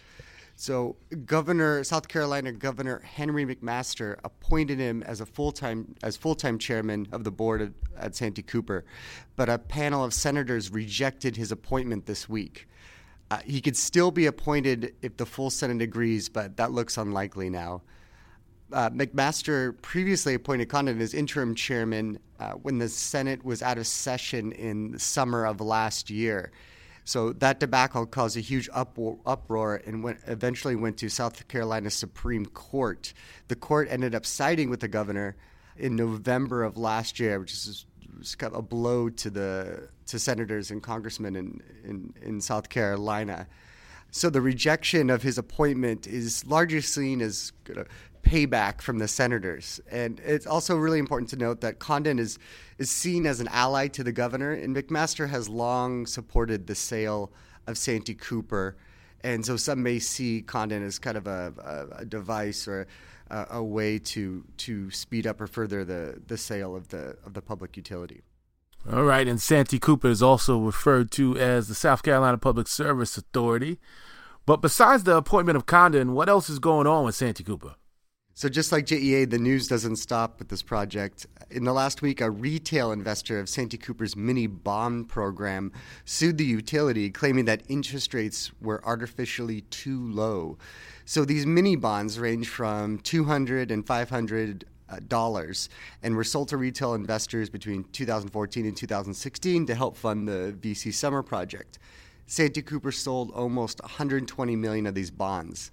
So, 0.56 0.96
Governor 1.26 1.84
South 1.84 2.08
Carolina 2.08 2.50
Governor 2.50 3.00
Henry 3.00 3.44
McMaster 3.44 4.16
appointed 4.24 4.78
him 4.78 5.02
as 5.02 5.20
a 5.20 5.26
full-time 5.26 5.94
as 6.02 6.16
full-time 6.16 6.58
chairman 6.58 7.08
of 7.12 7.24
the 7.24 7.30
board 7.30 7.74
at 7.98 8.16
Santee 8.16 8.40
Cooper, 8.40 8.86
but 9.36 9.50
a 9.50 9.58
panel 9.58 10.02
of 10.02 10.14
senators 10.14 10.70
rejected 10.70 11.36
his 11.36 11.52
appointment 11.52 12.06
this 12.06 12.26
week. 12.26 12.70
Uh, 13.30 13.40
he 13.44 13.60
could 13.60 13.76
still 13.76 14.10
be 14.10 14.24
appointed 14.24 14.94
if 15.02 15.18
the 15.18 15.26
full 15.26 15.50
Senate 15.50 15.82
agrees, 15.82 16.30
but 16.30 16.56
that 16.56 16.72
looks 16.72 16.96
unlikely 16.96 17.50
now. 17.50 17.82
Uh, 18.72 18.90
McMaster 18.90 19.80
previously 19.82 20.34
appointed 20.34 20.68
Condon 20.68 21.00
as 21.00 21.14
interim 21.14 21.54
chairman 21.54 22.18
uh, 22.40 22.52
when 22.52 22.78
the 22.78 22.88
Senate 22.88 23.44
was 23.44 23.62
out 23.62 23.78
of 23.78 23.86
session 23.86 24.52
in 24.52 24.92
the 24.92 24.98
summer 24.98 25.44
of 25.44 25.60
last 25.60 26.10
year. 26.10 26.52
So 27.04 27.32
that 27.34 27.58
debacle 27.58 28.06
caused 28.06 28.36
a 28.36 28.40
huge 28.40 28.68
uproar 28.74 29.82
and 29.86 30.04
went, 30.04 30.20
eventually 30.26 30.76
went 30.76 30.98
to 30.98 31.08
South 31.08 31.48
Carolina 31.48 31.90
Supreme 31.90 32.46
Court. 32.46 33.12
The 33.48 33.56
court 33.56 33.88
ended 33.90 34.14
up 34.14 34.24
siding 34.24 34.70
with 34.70 34.80
the 34.80 34.88
governor 34.88 35.36
in 35.76 35.96
November 35.96 36.62
of 36.62 36.76
last 36.76 37.18
year, 37.18 37.40
which 37.40 37.52
is 37.52 37.86
kind 38.36 38.52
of 38.52 38.58
a 38.58 38.62
blow 38.62 39.08
to 39.08 39.30
the 39.30 39.88
to 40.06 40.18
senators 40.18 40.70
and 40.70 40.82
congressmen 40.82 41.34
in, 41.34 41.60
in, 41.84 42.14
in 42.22 42.40
South 42.40 42.68
Carolina. 42.68 43.48
So 44.10 44.28
the 44.28 44.42
rejection 44.42 45.08
of 45.08 45.22
his 45.22 45.38
appointment 45.38 46.06
is 46.06 46.44
largely 46.46 46.82
seen 46.82 47.22
as 47.22 47.52
payback 48.22 48.80
from 48.80 48.98
the 48.98 49.08
senators. 49.08 49.80
And 49.90 50.20
it's 50.24 50.46
also 50.46 50.76
really 50.76 50.98
important 50.98 51.30
to 51.30 51.36
note 51.36 51.60
that 51.60 51.78
Condon 51.78 52.18
is, 52.18 52.38
is 52.78 52.90
seen 52.90 53.26
as 53.26 53.40
an 53.40 53.48
ally 53.48 53.88
to 53.88 54.04
the 54.04 54.12
governor, 54.12 54.52
and 54.52 54.74
McMaster 54.74 55.28
has 55.28 55.48
long 55.48 56.06
supported 56.06 56.66
the 56.66 56.74
sale 56.74 57.32
of 57.66 57.76
Santee 57.76 58.14
Cooper. 58.14 58.76
And 59.24 59.44
so 59.44 59.56
some 59.56 59.82
may 59.82 59.98
see 59.98 60.42
Condon 60.42 60.82
as 60.84 60.98
kind 60.98 61.16
of 61.16 61.26
a, 61.26 61.52
a, 61.94 62.00
a 62.00 62.04
device 62.04 62.66
or 62.66 62.86
a, 63.30 63.46
a, 63.50 63.62
way 63.62 63.98
to, 63.98 64.44
to 64.58 64.90
speed 64.90 65.26
up 65.26 65.40
or 65.40 65.46
further 65.46 65.84
the, 65.84 66.20
the 66.26 66.36
sale 66.36 66.74
of 66.74 66.88
the, 66.88 67.16
of 67.24 67.34
the 67.34 67.42
public 67.42 67.76
utility. 67.76 68.22
All 68.90 69.04
right, 69.04 69.28
and 69.28 69.40
Santee 69.40 69.78
Cooper 69.78 70.08
is 70.08 70.22
also 70.22 70.58
referred 70.58 71.12
to 71.12 71.38
as 71.38 71.68
the 71.68 71.74
South 71.74 72.02
Carolina 72.02 72.36
Public 72.36 72.66
Service 72.66 73.16
Authority. 73.16 73.78
But 74.44 74.56
besides 74.56 75.04
the 75.04 75.16
appointment 75.16 75.56
of 75.56 75.66
Condon, 75.66 76.14
what 76.14 76.28
else 76.28 76.50
is 76.50 76.58
going 76.58 76.88
on 76.88 77.04
with 77.04 77.14
Santee 77.14 77.44
Cooper? 77.44 77.76
So, 78.34 78.48
just 78.48 78.72
like 78.72 78.86
JEA, 78.86 79.28
the 79.28 79.38
news 79.38 79.68
doesn't 79.68 79.96
stop 79.96 80.38
with 80.38 80.48
this 80.48 80.62
project. 80.62 81.26
In 81.50 81.64
the 81.64 81.72
last 81.74 82.00
week, 82.00 82.22
a 82.22 82.30
retail 82.30 82.90
investor 82.90 83.38
of 83.38 83.46
Santee 83.46 83.76
Cooper's 83.76 84.16
mini 84.16 84.46
bond 84.46 85.10
program 85.10 85.70
sued 86.06 86.38
the 86.38 86.44
utility, 86.44 87.10
claiming 87.10 87.44
that 87.44 87.62
interest 87.68 88.14
rates 88.14 88.50
were 88.58 88.82
artificially 88.86 89.60
too 89.62 90.10
low. 90.10 90.56
So, 91.04 91.26
these 91.26 91.44
mini 91.44 91.76
bonds 91.76 92.18
range 92.18 92.48
from 92.48 93.00
200 93.00 93.70
and 93.70 93.86
500 93.86 94.64
uh, 94.88 94.96
dollars 95.08 95.68
and 96.02 96.16
were 96.16 96.24
sold 96.24 96.48
to 96.48 96.56
retail 96.56 96.94
investors 96.94 97.50
between 97.50 97.84
2014 97.92 98.64
and 98.64 98.74
2016 98.74 99.66
to 99.66 99.74
help 99.74 99.94
fund 99.94 100.26
the 100.26 100.56
VC 100.58 100.92
Summer 100.92 101.22
project. 101.22 101.78
Santee 102.26 102.62
Cooper 102.62 102.92
sold 102.92 103.30
almost 103.32 103.82
120 103.82 104.56
million 104.56 104.86
of 104.86 104.94
these 104.94 105.10
bonds. 105.10 105.70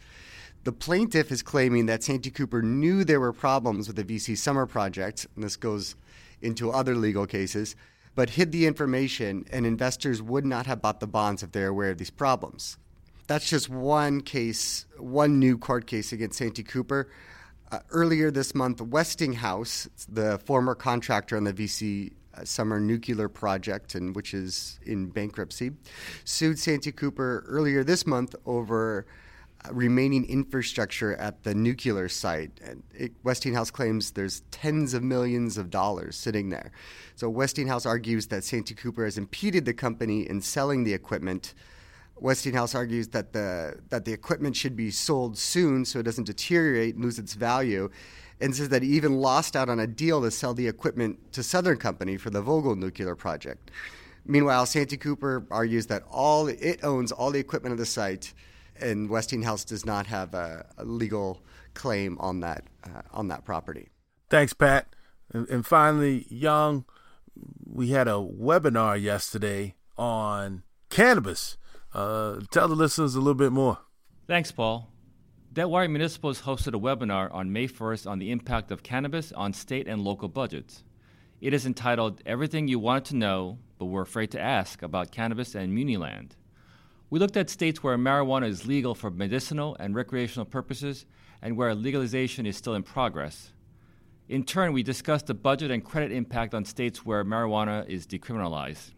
The 0.65 0.71
plaintiff 0.73 1.31
is 1.31 1.41
claiming 1.41 1.85
that 1.85 2.03
Santee 2.03 2.31
Cooper 2.31 2.61
knew 2.61 3.03
there 3.05 3.21
were 3.21 3.31
problems 3.31 3.87
with 3.87 3.95
the 3.95 4.03
VC 4.03 4.37
Summer 4.37 4.65
project, 4.65 5.25
and 5.35 5.43
this 5.43 5.55
goes 5.55 5.95
into 6.41 6.69
other 6.69 6.95
legal 6.95 7.25
cases, 7.25 7.77
but 8.13 8.31
hid 8.31 8.51
the 8.51 8.65
information, 8.65 9.45
and 9.51 9.65
investors 9.65 10.21
would 10.21 10.45
not 10.45 10.65
have 10.65 10.81
bought 10.81 10.99
the 10.99 11.07
bonds 11.07 11.43
if 11.43 11.53
they're 11.53 11.69
aware 11.69 11.91
of 11.91 11.97
these 11.97 12.09
problems. 12.09 12.77
That's 13.27 13.49
just 13.49 13.69
one 13.69 14.21
case, 14.21 14.85
one 14.97 15.39
new 15.39 15.57
court 15.57 15.87
case 15.87 16.11
against 16.11 16.37
Santee 16.39 16.63
Cooper. 16.63 17.09
Uh, 17.71 17.79
earlier 17.91 18.29
this 18.29 18.53
month, 18.53 18.81
Westinghouse, 18.81 19.87
the 20.09 20.39
former 20.39 20.75
contractor 20.75 21.37
on 21.37 21.45
the 21.45 21.53
VC 21.53 22.11
Summer 22.43 22.79
nuclear 22.79 23.29
project, 23.29 23.95
and 23.95 24.15
which 24.15 24.33
is 24.33 24.79
in 24.85 25.07
bankruptcy, 25.07 25.71
sued 26.25 26.59
Santee 26.59 26.91
Cooper 26.91 27.45
earlier 27.47 27.83
this 27.83 28.05
month 28.05 28.35
over 28.45 29.05
remaining 29.71 30.25
infrastructure 30.25 31.15
at 31.15 31.43
the 31.43 31.53
nuclear 31.53 32.07
site. 32.07 32.59
And 32.63 32.83
it, 32.93 33.11
Westinghouse 33.23 33.71
claims 33.71 34.11
there's 34.11 34.41
tens 34.51 34.93
of 34.93 35.03
millions 35.03 35.57
of 35.57 35.69
dollars 35.69 36.15
sitting 36.15 36.49
there. 36.49 36.71
So 37.15 37.29
Westinghouse 37.29 37.85
argues 37.85 38.27
that 38.27 38.43
Santee 38.43 38.75
Cooper 38.75 39.03
has 39.03 39.17
impeded 39.17 39.65
the 39.65 39.73
company 39.73 40.27
in 40.29 40.41
selling 40.41 40.83
the 40.83 40.93
equipment. 40.93 41.53
Westinghouse 42.17 42.75
argues 42.75 43.09
that 43.09 43.33
the 43.33 43.79
that 43.89 44.05
the 44.05 44.11
equipment 44.11 44.55
should 44.55 44.75
be 44.75 44.91
sold 44.91 45.37
soon 45.37 45.85
so 45.85 45.99
it 45.99 46.03
doesn't 46.03 46.25
deteriorate 46.25 46.95
and 46.95 47.03
lose 47.03 47.17
its 47.19 47.33
value, 47.33 47.89
and 48.41 48.55
says 48.55 48.69
that 48.69 48.83
it 48.83 48.87
even 48.87 49.19
lost 49.19 49.55
out 49.55 49.69
on 49.69 49.79
a 49.79 49.87
deal 49.87 50.21
to 50.21 50.31
sell 50.31 50.53
the 50.53 50.67
equipment 50.67 51.31
to 51.33 51.43
Southern 51.43 51.77
Company 51.77 52.17
for 52.17 52.29
the 52.29 52.41
Vogtle 52.41 52.77
nuclear 52.77 53.15
project. 53.15 53.71
Meanwhile, 54.25 54.65
Santee 54.65 54.97
Cooper 54.97 55.45
argues 55.49 55.87
that 55.87 56.03
all 56.09 56.47
it 56.47 56.83
owns 56.83 57.11
all 57.11 57.31
the 57.31 57.39
equipment 57.39 57.71
of 57.71 57.79
the 57.79 57.85
site 57.85 58.33
and 58.81 59.09
Westinghouse 59.09 59.63
does 59.63 59.85
not 59.85 60.07
have 60.07 60.33
a, 60.33 60.65
a 60.77 60.85
legal 60.85 61.41
claim 61.73 62.17
on 62.19 62.39
that 62.41 62.63
uh, 62.83 63.01
on 63.11 63.27
that 63.29 63.45
property. 63.45 63.89
Thanks, 64.29 64.53
Pat. 64.53 64.95
And, 65.31 65.47
and 65.49 65.65
finally, 65.65 66.25
Young, 66.29 66.85
we 67.65 67.89
had 67.89 68.07
a 68.07 68.13
webinar 68.13 69.01
yesterday 69.01 69.75
on 69.97 70.63
cannabis. 70.89 71.57
Uh, 71.93 72.39
tell 72.51 72.67
the 72.67 72.75
listeners 72.75 73.15
a 73.15 73.19
little 73.19 73.33
bit 73.33 73.51
more. 73.51 73.79
Thanks, 74.27 74.51
Paul. 74.51 74.91
Debtwire 75.51 75.89
Municipal 75.89 76.29
has 76.29 76.41
hosted 76.41 76.75
a 76.75 76.79
webinar 76.79 77.33
on 77.33 77.51
May 77.51 77.67
1st 77.67 78.09
on 78.09 78.19
the 78.19 78.31
impact 78.31 78.69
of 78.69 78.83
cannabis 78.83 79.31
on 79.31 79.51
state 79.53 79.87
and 79.87 80.03
local 80.03 80.29
budgets. 80.29 80.83
It 81.41 81.53
is 81.53 81.65
entitled 81.65 82.21
Everything 82.25 82.67
You 82.67 82.77
Wanted 82.77 83.05
to 83.05 83.15
Know 83.15 83.57
But 83.79 83.85
Were 83.85 84.03
Afraid 84.03 84.29
to 84.31 84.39
Ask 84.39 84.83
About 84.83 85.11
Cannabis 85.11 85.55
and 85.55 85.75
Muniland. 85.75 86.31
We 87.09 87.19
looked 87.19 87.37
at 87.37 87.49
states 87.49 87.81
where 87.81 87.97
marijuana 87.97 88.47
is 88.47 88.67
legal 88.67 88.93
for 88.93 89.09
medicinal 89.09 89.75
and 89.79 89.95
recreational 89.95 90.45
purposes 90.45 91.05
and 91.41 91.57
where 91.57 91.73
legalization 91.73 92.45
is 92.45 92.55
still 92.55 92.75
in 92.75 92.83
progress. 92.83 93.51
In 94.27 94.43
turn, 94.43 94.73
we 94.73 94.83
discussed 94.83 95.25
the 95.25 95.33
budget 95.33 95.71
and 95.71 95.83
credit 95.83 96.11
impact 96.11 96.53
on 96.53 96.65
states 96.65 97.03
where 97.03 97.25
marijuana 97.25 97.87
is 97.89 98.05
decriminalized. 98.05 98.91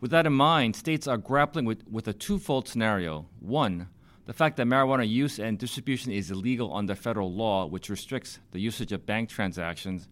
With 0.00 0.10
that 0.12 0.26
in 0.26 0.32
mind, 0.32 0.74
states 0.74 1.06
are 1.06 1.18
grappling 1.18 1.66
with, 1.66 1.86
with 1.90 2.08
a 2.08 2.14
twofold 2.14 2.66
scenario. 2.66 3.26
One, 3.40 3.88
the 4.24 4.32
fact 4.32 4.56
that 4.56 4.66
marijuana 4.66 5.06
use 5.06 5.38
and 5.38 5.58
distribution 5.58 6.12
is 6.12 6.30
illegal 6.30 6.74
under 6.74 6.94
federal 6.94 7.32
law, 7.32 7.66
which 7.66 7.90
restricts 7.90 8.38
the 8.52 8.60
usage 8.60 8.92
of 8.92 9.04
bank 9.04 9.28
transactions. 9.28 10.08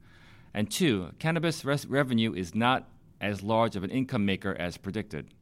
And 0.52 0.70
two, 0.70 1.12
cannabis 1.18 1.64
res- 1.64 1.86
revenue 1.86 2.34
is 2.34 2.54
not 2.54 2.88
as 3.22 3.42
large 3.42 3.76
of 3.76 3.84
an 3.84 3.90
income 3.90 4.26
maker 4.26 4.54
as 4.58 4.76
predicted. 4.76 5.32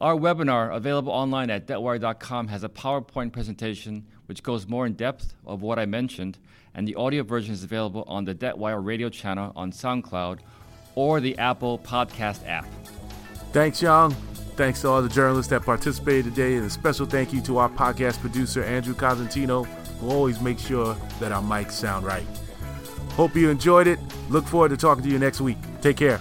Our 0.00 0.14
webinar, 0.14 0.76
available 0.76 1.10
online 1.10 1.50
at 1.50 1.66
debtwire.com, 1.66 2.46
has 2.48 2.62
a 2.62 2.68
PowerPoint 2.68 3.32
presentation 3.32 4.06
which 4.26 4.44
goes 4.44 4.68
more 4.68 4.86
in 4.86 4.92
depth 4.92 5.34
of 5.44 5.60
what 5.60 5.80
I 5.80 5.86
mentioned, 5.86 6.38
and 6.72 6.86
the 6.86 6.94
audio 6.94 7.24
version 7.24 7.52
is 7.52 7.64
available 7.64 8.04
on 8.06 8.24
the 8.24 8.32
Debtwire 8.32 8.84
radio 8.84 9.08
channel 9.08 9.52
on 9.56 9.72
SoundCloud 9.72 10.38
or 10.94 11.20
the 11.20 11.36
Apple 11.38 11.80
Podcast 11.80 12.46
app. 12.46 12.66
Thanks, 13.52 13.82
Young. 13.82 14.12
Thanks 14.54 14.82
to 14.82 14.88
all 14.88 15.02
the 15.02 15.08
journalists 15.08 15.50
that 15.50 15.62
participated 15.62 16.26
today, 16.26 16.54
and 16.54 16.66
a 16.66 16.70
special 16.70 17.04
thank 17.04 17.32
you 17.32 17.40
to 17.42 17.58
our 17.58 17.68
podcast 17.68 18.20
producer, 18.20 18.62
Andrew 18.62 18.94
Cosentino, 18.94 19.66
who 19.98 20.10
always 20.10 20.40
makes 20.40 20.64
sure 20.64 20.94
that 21.18 21.32
our 21.32 21.42
mics 21.42 21.72
sound 21.72 22.06
right. 22.06 22.26
Hope 23.12 23.34
you 23.34 23.50
enjoyed 23.50 23.88
it. 23.88 23.98
Look 24.28 24.46
forward 24.46 24.68
to 24.68 24.76
talking 24.76 25.02
to 25.02 25.10
you 25.10 25.18
next 25.18 25.40
week. 25.40 25.58
Take 25.80 25.96
care. 25.96 26.20